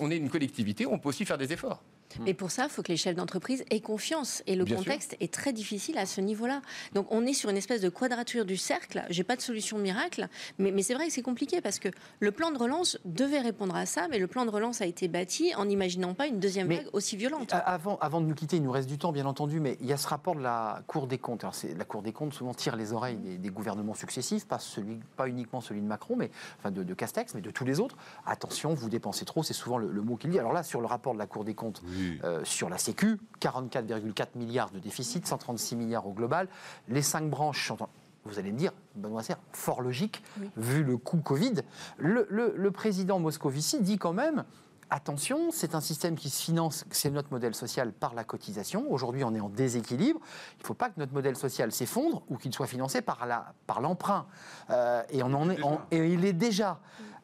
[0.00, 1.80] on est une collectivité, on peut aussi faire des efforts.
[2.26, 4.42] Et pour ça, il faut que les chefs d'entreprise aient confiance.
[4.46, 6.60] Et le Bien contexte est très difficile à ce niveau-là.
[6.92, 9.02] Donc on est sur une espèce de quadrature du cercle.
[9.10, 10.28] J'ai pas de solution miracle,
[10.58, 11.88] mais, mais c'est vrai que c'est compliqué parce que
[12.20, 15.08] le plan de relance devait répondre à ça, mais le plan de relance a été
[15.08, 17.52] bâti en n'imaginant pas une deuxième Mais- vague aussi violente.
[17.52, 19.92] Avant, avant de nous quitter, il nous reste du temps, bien entendu, mais il y
[19.92, 21.42] a ce rapport de la Cour des comptes.
[21.42, 25.00] Alors, la Cour des comptes souvent tire les oreilles des, des gouvernements successifs, pas, celui,
[25.16, 27.96] pas uniquement celui de Macron, mais, enfin de, de Castex, mais de tous les autres.
[28.24, 30.38] Attention, vous dépensez trop, c'est souvent le, le mot qu'il dit.
[30.38, 32.18] Alors là, sur le rapport de la Cour des comptes, Oui.
[32.24, 36.48] euh, sur la Sécu, 44,4 milliards de déficit, 136 milliards au global.
[36.88, 37.88] Les cinq branches sont, en-
[38.24, 40.22] vous allez me dire, Benoît Serre, fort logique,
[40.56, 41.54] vu le coût Covid.
[41.98, 44.44] Le, le- le président Moscovici dit quand même.
[44.90, 48.84] Attention, c'est un système qui se finance, c'est notre modèle social par la cotisation.
[48.92, 50.20] Aujourd'hui, on est en déséquilibre.
[50.58, 53.54] Il ne faut pas que notre modèle social s'effondre ou qu'il soit financé par la-
[53.66, 54.26] par l'emprunt.
[54.70, 55.66] Euh, et on en est, Déjà.
[55.66, 56.78] en- et il est déjà.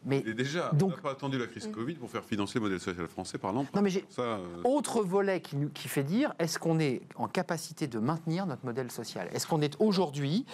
[0.05, 2.62] Mais Et déjà, Donc- on n'a pas attendu la crise Covid pour faire financer le
[2.62, 3.78] modèle social français par l'emprunt.
[3.78, 7.03] Non, mais j'ai- Ça, euh, Autre volet qui, nous- qui fait dire, est-ce qu'on est
[7.16, 9.28] en capacité de maintenir notre modèle social?
[9.32, 10.46] Est-ce qu'on est aujourd'hui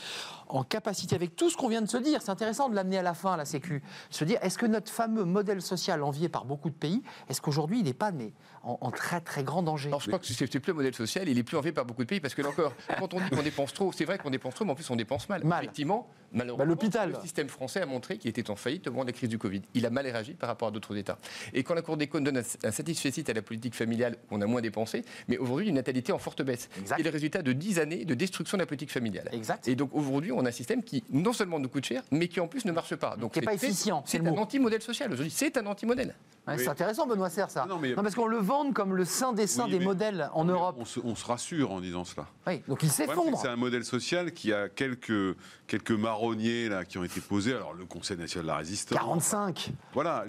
[0.49, 3.03] en capacité, avec tout ce qu'on vient de se dire, c'est intéressant de l'amener à
[3.03, 6.70] la fin, la Sécu, se dire, est-ce que notre fameux modèle social envié par beaucoup
[6.70, 8.32] de pays, est-ce qu'aujourd'hui il n'est pas mais,
[8.67, 10.95] en, en très très grand danger Alors je crois que c'est c'est plus le modèle
[10.95, 13.21] social, il est plus envié par beaucoup de pays, parce que là encore, quand on
[13.21, 15.45] dit qu'on dépense trop, c'est vrai qu'on dépense trop, mais en plus on dépense mal.
[15.45, 15.64] Mal.
[15.64, 17.12] Effectivement, malheureusement, Bah, l'hôpital.
[17.12, 19.39] le système français a montré qu'il était en faillite au moment de la crise du
[19.39, 19.62] Covid.
[19.75, 21.19] Il a mal réagi par rapport à d'autres États.
[21.55, 24.41] Et quand la Cour des comptes donne un, un satisfecit à la politique familiale, on
[24.41, 26.69] a moins dépensé, mais aujourd'hui une natalité en forte baisse.
[26.79, 26.99] Exact.
[27.01, 29.29] Et le résultat de 10 années de destruction de la politique familiale.
[29.33, 29.69] Exact.
[29.69, 32.41] Et donc aujourd'hui, on a un système qui non seulement nous coûte cher, mais qui
[32.41, 33.17] en plus ne marche pas.
[33.17, 35.12] Donc Qui est pas c'est- efficient, c'est C'est un anti-modèle social.
[35.12, 36.14] Aujourd'hui, c'est un anti-modèle.
[36.49, 36.62] Ouais, Oui.
[36.62, 37.67] C'est intéressant, Benoît Serre, ça.
[37.69, 38.39] Non, mais- parce qu'on le
[38.74, 40.76] comme le saint des saints Oui, des modèles en Europe.
[40.78, 42.26] On se, on se rassure en disant cela.
[42.46, 43.38] Oui, donc il Le problème, c'est que s'effondre.
[43.40, 45.36] C'est un modèle social qui a quelques,
[45.66, 47.54] quelques marronniers là, qui ont été posés.
[47.54, 48.98] Alors, le Conseil national de la résistance.
[48.98, 49.70] 45.
[49.94, 50.24] Voilà,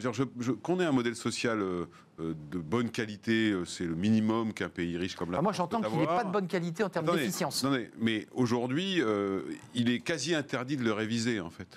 [0.64, 1.86] qu'on ait un modèle social euh,
[2.20, 5.54] euh, de bonne qualité, euh, c'est le minimum qu'un pays riche comme la Ah, moi,
[5.54, 7.66] j'entends qu'il n'est pas de bonne qualité en termes d'efficience.
[8.00, 9.42] mais aujourd'hui, euh,
[9.76, 11.68] il est quasi interdit de le réviser, en fait.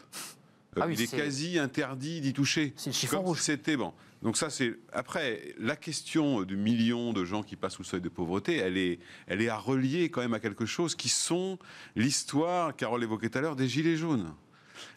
[0.76, 2.72] Euh, Ah oui, il est, quasi interdit d'y toucher.
[2.76, 3.40] C'est le chiffon Comme rouge.
[3.40, 3.92] C'était bon.
[4.22, 8.00] Donc ça, c'est après la question du million de gens qui passent sous le seuil
[8.02, 8.56] de pauvreté.
[8.56, 11.58] Elle est, elle est à relier quand même à quelque chose qui sont
[11.96, 14.34] l'histoire, Carole évoquait tout à l'heure, des gilets jaunes.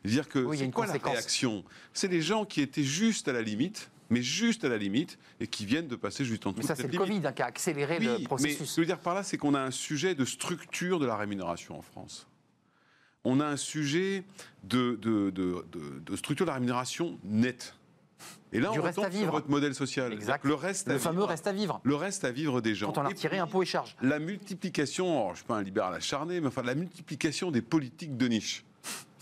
[0.02, 1.14] C'est-à-dire que Oui, c'est quoi conséquence.
[1.14, 1.64] la réaction?
[1.94, 5.48] C'est les gens qui étaient juste à la limite, mais juste à la limite, et
[5.48, 7.08] qui viennent de passer juste en dessous Mais ça, c'est le limite.
[7.08, 8.58] Covid hein, qui a accéléré Oui, le mais processus.
[8.58, 11.06] ce que je veux dire par là, c'est qu'on a un sujet de structure de
[11.06, 12.28] la rémunération en France.
[13.24, 14.26] On a un sujet
[14.66, 17.76] de, de, de- de- de structure de la rémunération nette.
[18.54, 19.32] Et là, on reste à retombe sur vivre.
[19.32, 20.14] votre modèle social.
[20.14, 20.46] Exact.
[20.46, 21.82] Le reste, à fameux vivre, reste à vivre.
[21.84, 22.92] le reste à vivre des gens.
[22.92, 23.96] Quand on a Et retiré impôts et charges.
[24.02, 27.62] La multiplication, alors, je ne suis pas un libéral acharné, mais enfin la multiplication des
[27.62, 28.64] politiques de niche.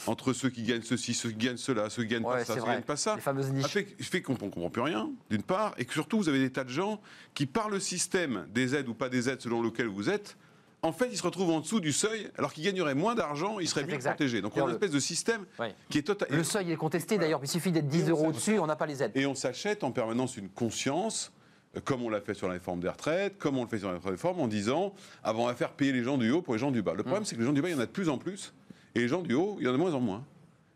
[0.08, 2.56] Entre ceux qui gagnent ceci, ceux qui gagnent cela, ceux qui gagnent Ouais, pas ça,
[2.56, 3.18] ceux qui gagnent pas ça
[3.54, 6.40] Les fait, fait qu'on ne comprend plus rien, d'une part, et que surtout, vous avez
[6.40, 7.00] des tas de gens
[7.36, 10.38] qui, par le système des aides ou pas des aides selon lequel vous êtes,
[10.84, 13.68] en fait, ils se retrouvent en dessous du seuil, alors qu'ils gagneraient moins d'argent, ils
[13.68, 14.12] seraient mieux exact.
[14.16, 14.42] protégés.
[14.42, 15.46] Donc, on a une le- espèce de système
[15.90, 16.28] qui est total.
[16.32, 18.76] Le seuil est contesté d'ailleurs, il suffit d'être 10 Et on euros au-dessus, on n'a
[18.76, 19.12] pas les aides.
[19.16, 21.32] Et on s'achète en permanence une conscience,
[21.78, 23.92] euh, comme on l'a fait sur la réforme des retraites, comme on le fait sur
[23.92, 26.72] la réforme, en disant on va faire payer les gens du haut pour les gens
[26.72, 26.94] du bas.
[26.94, 27.06] Le Mm.
[27.06, 28.54] problème, c'est que les gens du bas, il y en a de plus en plus,
[28.96, 30.24] et les gens du haut, il y en a de moins en moins.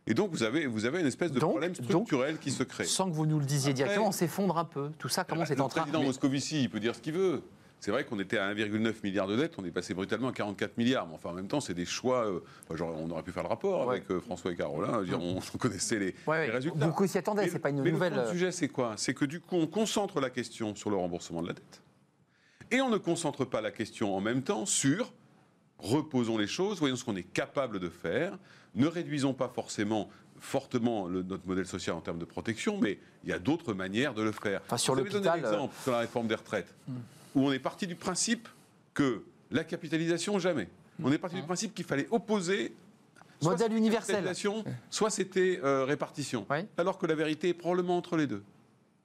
[0.07, 2.61] Et donc, vous avez, vous avez une espèce de Donc- problème donc, structurel qui se
[2.61, 2.83] crée.
[2.85, 4.91] Sans que vous nous le disiez Après- directement, on s'effondre un peu.
[4.99, 7.13] Tout ça, comment c'est le en train président Mais- Moscovici, il peut dire ce qu'il
[7.13, 7.41] veut.
[7.85, 10.75] C'est vrai qu'on était à 1,9 milliard de dettes, on est passé brutalement à 44
[10.79, 11.05] milliards.
[11.07, 12.25] Mais enfin, en même temps, c'est des choix.
[12.25, 12.39] euh,
[12.75, 13.97] genre, on aurait pu faire le rapport Ouais.
[13.97, 15.03] avec euh, François et Carolin.
[15.03, 16.83] dire, on, on connaissait les, Ouais, les résultats.
[16.87, 18.13] Beaucoup s'y attendaient, c'est pas une mais nouvelle.
[18.13, 18.95] Le euh, sujet, c'est quoi?
[18.97, 21.83] C'est que du coup, on concentre la question sur le remboursement de la dette.
[22.71, 25.13] Et on ne concentre pas la question en même temps sur
[25.77, 28.35] reposons les choses, voyons ce qu'on est capable de faire,
[28.73, 30.09] ne réduisons pas forcément
[30.39, 34.15] fortement le- notre modèle social en termes de protection, mais il y a d'autres manières
[34.15, 34.61] de le faire.
[34.65, 36.73] Enfin, sur l'hôpital, l'exemple sur la réforme des retraites,
[37.35, 38.47] où on est parti du principe
[38.93, 40.67] que la capitalisation, jamais.
[41.03, 42.73] On est parti du principe qu'il fallait opposer
[43.41, 44.23] soit Modèle universel.
[44.89, 46.45] soit c'était euh, répartition.
[46.49, 46.59] Oui.
[46.77, 48.43] Alors que la vérité est probablement entre les deux.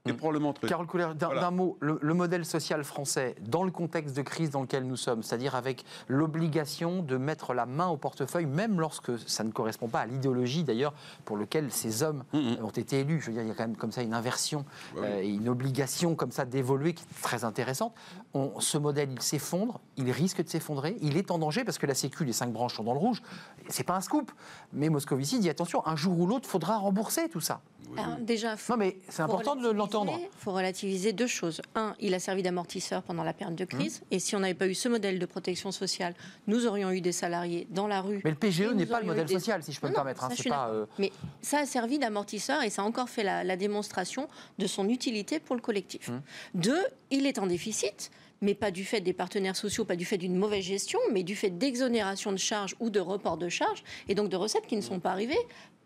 [0.06, 0.66] Et deux.
[0.66, 1.50] Carole Couler, d'un Voilà.
[1.50, 5.22] mot, le, le modèle social français, dans le contexte de crise dans lequel nous sommes,
[5.22, 10.00] c'est-à-dire avec l'obligation de mettre la main au portefeuille, même lorsque ça ne correspond pas
[10.00, 10.94] à l'idéologie d'ailleurs
[11.26, 12.64] pour lequel ces hommes Mhm.
[12.64, 13.20] ont été élus.
[13.20, 15.06] Je veux dire, il y a quand même comme ça une inversion Bah oui.
[15.06, 17.92] euh, et une obligation comme ça d'évoluer qui est très intéressante.
[18.32, 21.86] On- ce modèle, il s'effondre, il risque de s'effondrer, il est en danger parce que
[21.86, 23.20] la Sécu, les cinq branches sont dans le rouge.
[23.68, 24.32] C'est pas un scoop,
[24.72, 27.60] mais Moscovici dit attention, un jour ou l'autre, faudra rembourser tout ça.
[27.98, 30.12] Alors, déjà, faut- Non, mais c'est faut important de l'entendre.
[30.12, 31.60] relativiser- faut relativiser deux choses.
[31.74, 34.00] Un, il a servi d'amortisseur pendant la période de crise.
[34.02, 34.06] Hum.
[34.10, 36.14] Et si on n'avait pas eu ce modèle de protection sociale,
[36.46, 38.20] nous aurions eu des salariés dans la rue.
[38.24, 40.24] Mais le PGE n'est pas le modèle des- social, si je peux Non, me permettre.
[40.24, 41.12] hein, ça, pas, euh, Mais
[41.42, 44.28] ça a servi d'amortisseur et ça a encore fait la, la démonstration
[44.58, 46.08] de son utilité pour le collectif.
[46.08, 46.22] Hum.
[46.54, 48.10] Deux, il est en déficit.
[48.42, 51.36] Mais pas du fait des partenaires sociaux, pas du fait d'une mauvaise gestion, mais du
[51.36, 54.80] fait d'exonération de charges ou de report de charges, et donc de recettes qui ne
[54.80, 55.36] sont pas arrivées,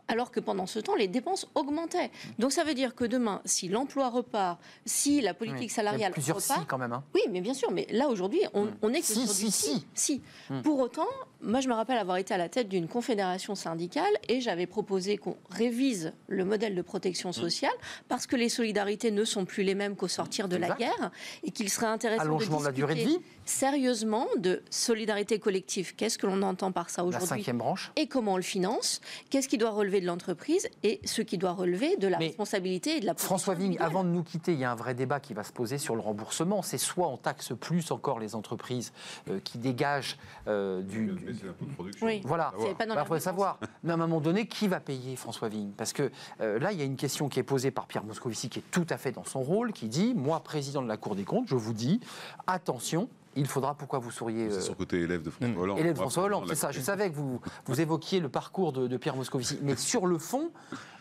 [0.08, 2.10] alors que pendant ce temps, les dépenses augmentaient.
[2.38, 5.36] Donc ça veut dire que demain, si l'emploi repart, si la oui.
[5.38, 6.92] politique Il y a salariale plusieurs si repart, quand même.
[6.92, 7.02] hein.
[7.14, 9.86] oui, mais bien sûr, mais là aujourd'hui, on, on est que Si, sur si, si.
[9.94, 10.22] si.
[10.50, 10.60] Hmm.
[10.62, 11.06] Pour autant,
[11.42, 15.16] moi je me rappelle avoir été à la tête d'une confédération syndicale et j'avais proposé
[15.18, 17.32] qu'on révise le modèle de protection Hmm.
[17.32, 17.72] sociale
[18.08, 21.10] parce que les solidarités ne sont plus les mêmes qu'au sortir de la guerre
[21.42, 25.94] et qu'il serait intéressant Allongement de la durée de vie, sérieusement de solidarité collective.
[25.96, 27.92] Qu'est-ce que l'on entend par ça la aujourd'hui cinquième branche.
[27.96, 29.00] et comment on le finance,
[29.30, 32.96] qu'est-ce qui doit relever de l'entreprise et ce qui doit relever de la Mais responsabilité
[32.96, 35.20] et de la François Vigne, avant de nous quitter, il y a un vrai débat
[35.20, 36.62] qui va se poser sur le remboursement.
[36.62, 38.92] C'est soit on taxe plus encore les entreprises
[39.28, 40.18] euh, qui dégagent
[40.48, 42.06] euh, du, c'est l'impôt de production.
[42.06, 42.20] Oui.
[42.24, 42.68] Voilà, Savoir.
[42.68, 43.22] C'est pas dans il faudrait dépense.
[43.22, 43.58] savoir.
[43.82, 45.72] Mais à un moment donné, qui va payer François Vigne?
[45.76, 48.48] Parce que euh, là, il y a une question qui est posée par Pierre Moscovici,
[48.48, 51.14] qui est tout à fait dans son rôle, qui dit Moi, président de la Cour
[51.16, 52.00] des comptes, je vous dis,
[52.46, 55.78] attention, il faudra, pourquoi vous souriez C'est euh, son côté élève de François Hollande.
[55.78, 56.72] Élève Moi, François Hollande, c'est de ça.
[56.72, 59.58] Je savais que vous, vous évoquiez le parcours de, de Pierre Moscovici.
[59.62, 60.50] Mais sur le fond,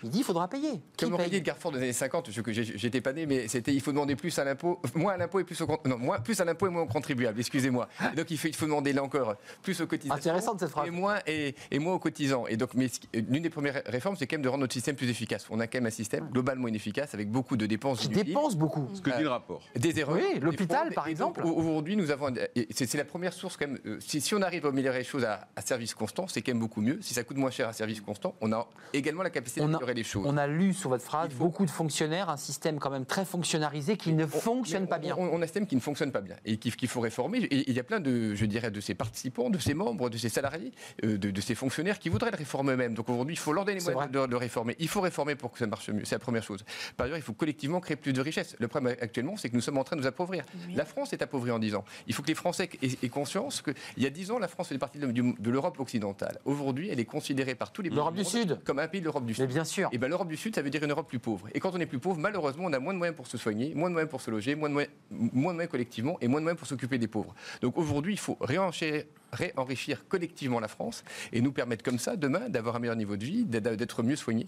[0.03, 0.81] il dit il faudra payer.
[0.97, 2.41] Qui Comme paye le Carrefour des années 50, je-
[2.75, 5.43] j'étais pas né, mais c'était il faut demander plus à l'impôt, moins à l'impôt et
[5.43, 7.87] plus au non, moins, plus à l'impôt et moins au contribuable, excusez-moi.
[8.11, 10.13] Et donc il faut, il faut demander là encore plus aux cotisants.
[10.15, 10.87] Intéressante, cette phrase.
[10.87, 12.45] Et moins, et, et moins aux cotisants.
[12.47, 15.45] Et donc, l'une des premières réformes, c'est quand même de rendre notre système plus efficace.
[15.49, 17.99] On a quand même un système globalement inefficace avec beaucoup de dépenses.
[18.01, 18.87] Qui dépense beaucoup.
[18.93, 19.61] Ce que dit le rapport.
[19.75, 20.15] Des erreurs.
[20.17, 21.41] Oui, l'hôpital, par exemple.
[21.45, 22.22] au- Aujourd'hui, nous avons.
[22.55, 23.79] Et C'est la première source, quand même.
[23.85, 26.51] euh, Si, si on arrive à améliorer les choses à, à service constant, c'est quand
[26.51, 26.99] même beaucoup mieux.
[27.01, 30.03] Si ça coûte moins cher à service constant, on a également la capacité d'améliorer les
[30.03, 30.25] choses.
[30.27, 33.25] On a lu sur votre phrase faut- beaucoup de fonctionnaires, un système quand même très
[33.25, 35.15] fonctionnalisé qui ne On- fonctionne pas bien.
[35.17, 37.39] On, on a un système qui ne fonctionne pas bien et qu'il qu'il faut réformer.
[37.39, 40.17] Et il y a plein de, je dirais, de ses participants, de ses membres, de
[40.17, 40.71] ses salariés,
[41.03, 42.93] euh, de, de ses fonctionnaires qui voudraient le réformer eux-mêmes.
[42.93, 44.75] Donc aujourd'hui, il faut leur donner les moyens de, de le réformer.
[44.79, 46.03] Il faut réformer pour que ça marche mieux.
[46.05, 46.63] C'est la première chose.
[46.97, 48.55] Par ailleurs, il faut collectivement créer plus de richesses.
[48.59, 50.43] Le problème actuellement, c'est que nous sommes en train de nous appauvrir.
[50.75, 51.83] La France est appauvrie en 10 ans.
[52.07, 54.79] Il faut que les Français aient, conscience qu'il y a 10 ans, la France faisait
[54.79, 56.39] partie de, l'Europe occidentale.
[56.45, 58.59] Aujourd'hui, elle est considérée par tous les pays L'Europe du Sud.
[58.63, 59.47] comme un pays de l'Europe du Mais Sud.
[59.47, 59.89] bien sûr.
[59.91, 61.47] Et ben l'Europe du Sud, ça veut dire une Europe plus pauvre.
[61.53, 63.73] Et quand on est plus pauvre, malheureusement, on a moins de moyens pour se soigner,
[63.75, 66.39] moins de moyens pour se loger, moins de moyens, moins de moyens collectivement et moins
[66.39, 67.33] de moyens pour s'occuper des pauvres.
[67.61, 72.49] Donc aujourd'hui, il faut réenrichir, réenrichir collectivement la France et nous permettre comme ça, demain,
[72.49, 74.47] d'avoir un meilleur niveau de vie, d'être mieux soigné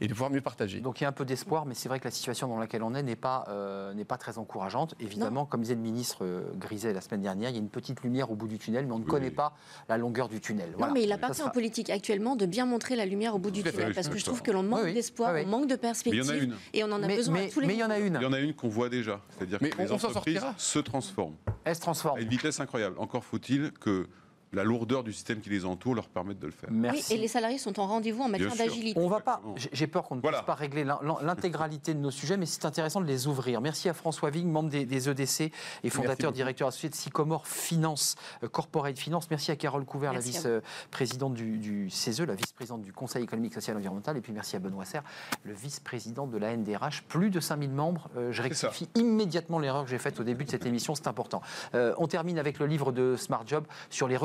[0.00, 0.80] et de pouvoir mieux partager.
[0.80, 2.82] Donc il y a un peu d'espoir, mais c'est vrai que la situation dans laquelle
[2.82, 4.94] on est n'est pas, euh, pas très encourageante.
[5.00, 8.02] Évidemment, comme disait le ministre euh, Griset la semaine dernière, il y a une petite
[8.02, 9.10] lumière au bout du tunnel, mais on ne Oui.
[9.10, 9.54] connaît pas
[9.88, 10.70] la longueur du tunnel.
[10.70, 10.92] Non, Voilà.
[10.94, 13.62] mais il appartient sera- en politique actuellement de bien montrer la lumière au bout du
[13.62, 13.94] tunnel.
[13.94, 14.94] Parce que je trouve que l'on manque Oui, oui.
[14.94, 15.44] d'espoir, Oui, oui.
[15.46, 16.42] on manque de Mais il y en a perspective.
[16.42, 16.54] une.
[16.72, 17.98] Et on en a mais, besoin mais- à tous les mais il y en a
[17.98, 18.14] une.
[18.16, 19.20] Il y en a une qu'on voit déjà.
[19.36, 21.34] C'est-à-dire que Mais les on s'en entreprises se transforment
[21.64, 22.18] Elle se transforme.
[22.18, 22.96] à une vitesse incroyable.
[22.98, 24.06] Encore faut-il que
[24.52, 26.68] la lourdeur du système qui les entoure leur permette de le faire.
[26.70, 27.14] Oui, Merci.
[27.14, 29.00] et les salariés sont en rendez-vous en matière d'agilité.
[29.00, 29.40] On va pas.
[29.72, 30.38] J'ai- peur qu'on ne Voilà.
[30.38, 33.60] puisse pas régler l'in- l'in- l'intégralité de nos sujets, mais c'est intéressant de les ouvrir.
[33.60, 35.52] Merci à François Vigne, membre des, des EDC
[35.84, 39.28] et fondateur, directeur associé de Sycomore Finance, euh, Corporate Finance.
[39.30, 43.54] Merci à Carole Couvert, Merci la vice-présidente du, du CESE, la vice-présidente du Conseil économique,
[43.54, 44.16] social et environnemental.
[44.16, 45.02] Et puis merci à Benoît Serre,
[45.44, 47.02] le vice-président de la NDRH.
[47.08, 48.08] Plus de 5000 membres.
[48.16, 51.42] Euh, je rectifie immédiatement l'erreur que j'ai faite au début de cette émission, c'est important.
[51.74, 54.16] Euh, on termine avec le livre de Smart Job sur les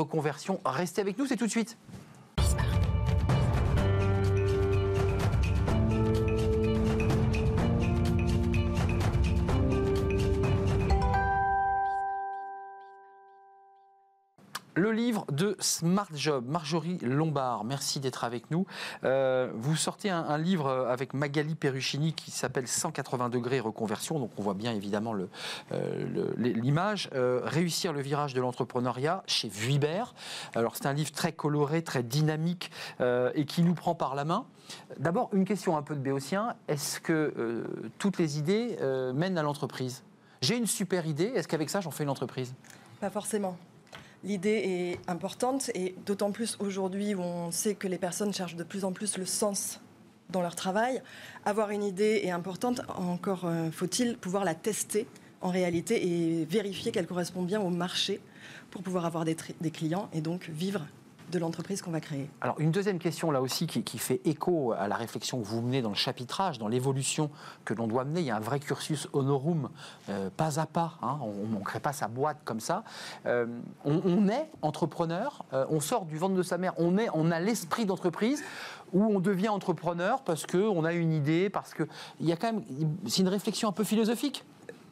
[0.64, 1.76] Restez avec nous, c'est tout de suite.
[14.98, 18.66] Livre de Smart Job, Marjorie Lombard, merci d'être avec nous.
[19.04, 24.42] Euh, vous sortez un, livre avec Magali Perruchini qui s'appelle 180 degrés reconversion, donc on
[24.42, 25.14] voit bien évidemment
[25.72, 27.08] euh, l'image.
[27.14, 30.14] Euh, réussir le virage de l'entrepreneuriat chez Vuibert.
[30.54, 32.70] Alors c'est un livre très coloré, très dynamique
[33.00, 34.46] euh, et qui nous prend par la main.
[34.98, 36.54] D'abord, une question un peu de béotien.
[36.68, 37.64] Est-ce que euh,
[37.98, 40.02] toutes les idées euh, mènent à l'entreprise?
[40.40, 42.54] J'ai une super idée, est-ce qu'avec ça j'en fais une entreprise?
[43.00, 43.56] Pas forcément.
[44.28, 48.62] L'idée est importante et d'autant plus aujourd'hui où on sait que les personnes cherchent de
[48.62, 49.80] plus en plus le sens
[50.28, 51.00] dans leur travail.
[51.46, 55.06] Avoir une idée est importante, encore euh, faut-il pouvoir la tester
[55.40, 58.20] en réalité et vérifier qu'elle correspond bien au marché
[58.70, 59.34] pour pouvoir avoir des,
[59.72, 60.86] clients et donc vivre
[61.30, 62.28] de l'entreprise qu'on va créer.
[62.40, 65.82] Alors, une deuxième question là aussi qui, fait écho à la réflexion que vous menez
[65.82, 67.30] dans le chapitrage, dans l'évolution
[67.64, 68.20] que l'on doit mener.
[68.20, 69.70] Il y a un vrai cursus honorum,
[70.08, 70.98] euh, pas à pas.
[71.02, 71.18] hein.
[71.22, 72.84] On ne crée pas sa boîte comme ça.
[73.26, 73.46] Euh,
[73.84, 77.40] on, est entrepreneur, euh, on sort du ventre de sa mère, on, est, on a
[77.40, 78.42] l'esprit d'entreprise
[78.92, 81.84] ou on devient entrepreneur parce qu'on a une idée, parce que
[82.20, 82.64] il y a quand même.
[83.06, 84.44] C'est une réflexion un peu philosophique.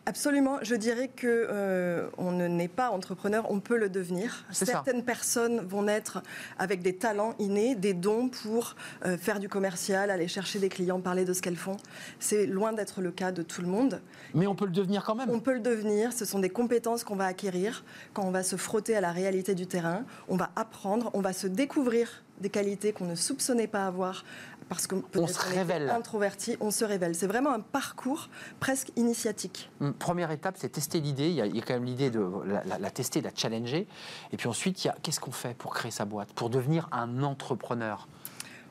[0.08, 4.44] Absolument, je dirais que euh, on ne n'est pas entrepreneur, on peut le devenir.
[4.52, 4.64] Ça.
[4.64, 6.22] Certaines personnes vont naître
[6.60, 11.00] avec des talents innés, des dons pour euh, faire du commercial, aller chercher des clients,
[11.00, 11.76] parler de ce qu'elles font.
[12.20, 14.00] C'est loin d'être le cas de tout le monde.
[14.32, 15.28] Mais on peut le devenir quand même.
[15.28, 18.54] On peut le devenir, ce sont des compétences qu'on va acquérir quand on va se
[18.54, 22.92] frotter à la réalité du terrain, on va apprendre, on va se découvrir des qualités
[22.92, 24.24] qu'on ne soupçonnait pas avoir
[24.68, 25.90] parce que peut-être se était révèle.
[25.90, 27.14] introverti, on se révèle.
[27.14, 28.28] C'est vraiment un parcours
[28.60, 29.70] presque initiatique.
[29.80, 31.28] Hum, Première étape, c'est tester l'idée.
[31.28, 33.30] Il y, a, il y a quand même l'idée de la, la- la tester, la
[33.34, 33.86] challenger.
[34.32, 36.88] Et puis ensuite, il y a qu'est-ce qu'on fait pour créer sa boîte, pour devenir
[36.92, 38.08] un entrepreneur?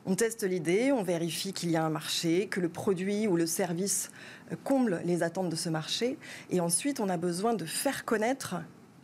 [0.08, 3.46] On teste l'idée, on vérifie qu'il y a un marché, que le produit ou le
[3.46, 4.10] service
[4.62, 6.16] comble les attentes de ce marché.
[6.50, 8.54] Et ensuite, on a besoin de faire connaître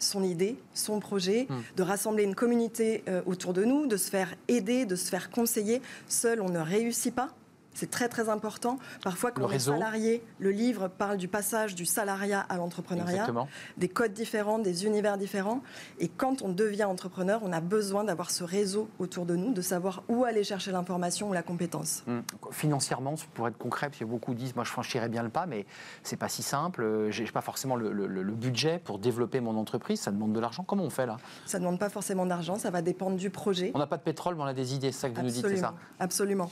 [0.02, 1.60] son idée, son projet, Hmm.
[1.76, 5.30] de rassembler une communauté euh, autour de nous, de se faire aider, de se faire
[5.30, 5.80] conseiller.
[6.08, 7.30] Seul, on ne réussit pas.
[7.74, 8.78] C'est très très important.
[9.02, 13.12] Parfois, quand Le on est salarié, le livre parle du passage du salariat à l'entrepreneuriat
[13.12, 13.48] Exactement.
[13.78, 15.62] des codes différents, des univers différents.
[15.98, 19.62] Et quand on devient entrepreneur, on a besoin d'avoir ce réseau autour de nous, de
[19.62, 22.02] savoir où aller chercher l'information ou la compétence.
[22.06, 25.46] Hum, Financièrement, pour être concret, parce que beaucoup disent moi je franchirais bien le pas,
[25.46, 25.64] mais
[26.02, 27.08] c'est pas si simple.
[27.10, 30.00] J'ai pas forcément le, le- le budget pour développer mon entreprise.
[30.00, 30.62] Ça demande de l'argent.
[30.62, 31.16] Comment on fait là?
[31.46, 33.70] Ça ne demande pas forcément d'argent, ça va dépendre du projet.
[33.74, 34.92] On n'a pas de pétrole, mais on a des idées.
[34.92, 35.74] C'est ça que vous nous dites, c'est ça?
[35.98, 36.50] Absolument.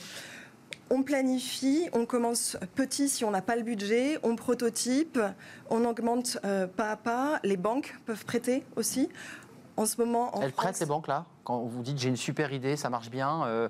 [0.93, 5.17] On planifie, on commence petit si on n'a pas le budget, on prototype,
[5.69, 7.39] on augmente euh, pas à pas.
[7.43, 9.07] Les banques peuvent prêter aussi.
[9.77, 11.23] En ce moment, en Elles France, prêtent les banques là?
[11.45, 13.69] Quand vous dites j'ai une super idée, ça marche bien, euh,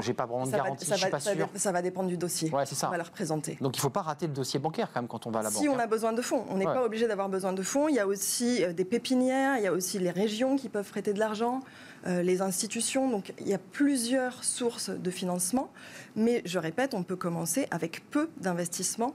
[0.00, 1.48] j'ai pas vraiment de va, garantie, ça je suis va- pas ça sûr.
[1.52, 2.86] dé- ça va dépendre du dossier Ouais, c'est ça.
[2.86, 3.58] qu'on va leur présenter.
[3.60, 5.50] Donc il faut pas rater le dossier bancaire quand même quand on va à la
[5.50, 5.74] Si banque.
[5.76, 5.82] on hein.
[5.82, 6.72] a besoin de fonds, on n'est Ouais.
[6.72, 7.88] pas obligé d'avoir besoin de fonds.
[7.88, 10.88] Il y a aussi euh, des pépinières, il y a aussi les régions qui peuvent
[10.88, 11.60] prêter de l'argent,
[12.06, 13.10] les institutions.
[13.10, 15.70] Donc il y a plusieurs sources de financement.
[16.14, 19.14] Mais je répète, on peut commencer avec peu d'investissement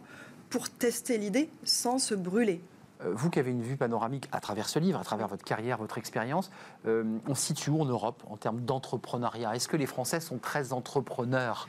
[0.50, 2.62] pour tester l'idée sans se brûler.
[3.04, 5.78] Euh, Vous qui avez une vue panoramique à travers ce livre, à travers votre carrière,
[5.78, 6.52] votre expérience,
[6.86, 9.56] euh, on situe où en Europe en termes d'entrepreneuriat?
[9.56, 11.68] Est-ce que les Français sont très entrepreneurs?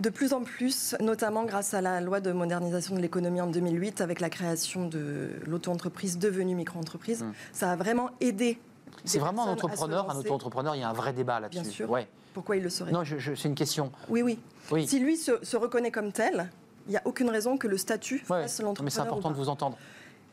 [0.00, 4.00] De plus en plus, notamment grâce à la loi de modernisation de l'économie en 2008,
[4.00, 8.58] avec la création de l'auto-entreprise devenue micro-entreprise, ça a vraiment aidé.
[9.04, 11.60] C'est vraiment un entrepreneur, un auto-entrepreneur, il y a un vrai débat là-dessus.
[11.62, 11.90] Bien sûr.
[11.90, 12.08] Ouais.
[12.32, 12.90] Pourquoi il le serait?
[12.90, 13.92] Non, je- je- c'est une question.
[14.08, 14.38] Oui, oui.
[14.72, 14.88] Oui.
[14.88, 16.50] Si lui se, se reconnaît comme tel,
[16.86, 18.92] il n'y a aucune raison que le statut Ouais, fasse mais l'entrepreneur.
[18.92, 19.76] c'est important de vous entendre.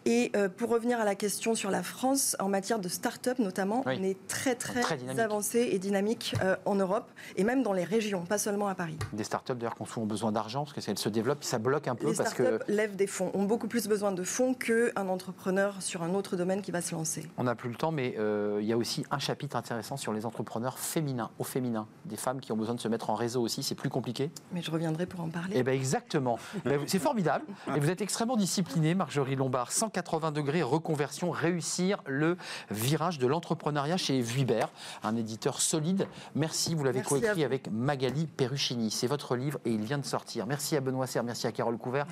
[0.06, 3.84] Et euh, pour revenir à la question sur la France, en matière de start-up notamment,
[3.86, 3.98] Oui.
[4.00, 7.84] on est très très, Très avancé et dynamique euh, en Europe et même dans les
[7.84, 8.98] régions, pas seulement à Paris.
[9.14, 11.94] Des startups d'ailleurs qui ont souvent besoin d'argent parce qu'elles se développent, ça bloque un
[11.96, 15.08] peu Les parce start-up que lèvent des fonds, ont beaucoup plus besoin de fonds qu'un
[15.08, 17.28] entrepreneur sur un autre domaine qui va se lancer.
[17.38, 20.14] on n'a plus le temps, mais euh, il y a aussi un chapitre intéressant sur
[20.14, 23.42] les entrepreneurs féminins, au féminin, des femmes qui ont besoin de se mettre en réseau
[23.44, 24.32] aussi, c'est plus compliqué.
[24.52, 25.54] Mais je reviendrai pour en parler.
[25.58, 26.40] Eh bien, exactement.
[26.66, 27.46] Ben, C'est formidable.
[27.76, 29.72] Et vous êtes extrêmement discipliné, Marjorie Lombard.
[29.92, 32.38] 180 degrés reconversion, réussir le
[32.70, 34.70] virage de l'entrepreneuriat chez Vuibert,
[35.04, 36.08] un éditeur solide.
[36.34, 38.90] Merci, vous l'avez coécrit avec Magali Perruchini.
[38.90, 40.48] C'est votre livre et il vient de sortir.
[40.48, 42.06] Merci à Benoît Serre, merci à Carole Couvert,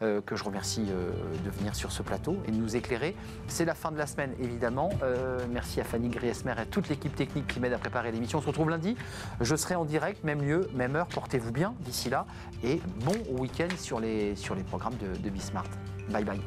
[0.00, 1.10] euh, que je remercie euh,
[1.44, 3.14] de venir sur ce plateau et de nous éclairer.
[3.48, 4.88] C'est la fin de la semaine, évidemment.
[5.02, 8.38] Euh, merci à Fanny Griesmer et à toute l'équipe technique qui m'aide à préparer l'émission.
[8.38, 8.96] On se retrouve lundi.
[9.42, 11.08] Je serai en direct, même lieu, même heure.
[11.08, 12.26] Portez-vous bien d'ici là.
[12.64, 15.66] Et bon week-end sur les, sur les programmes de, de Bismart.
[16.08, 16.40] Bye bye.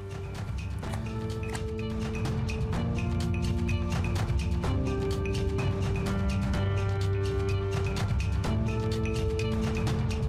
[0.81, 1.88] ピッ!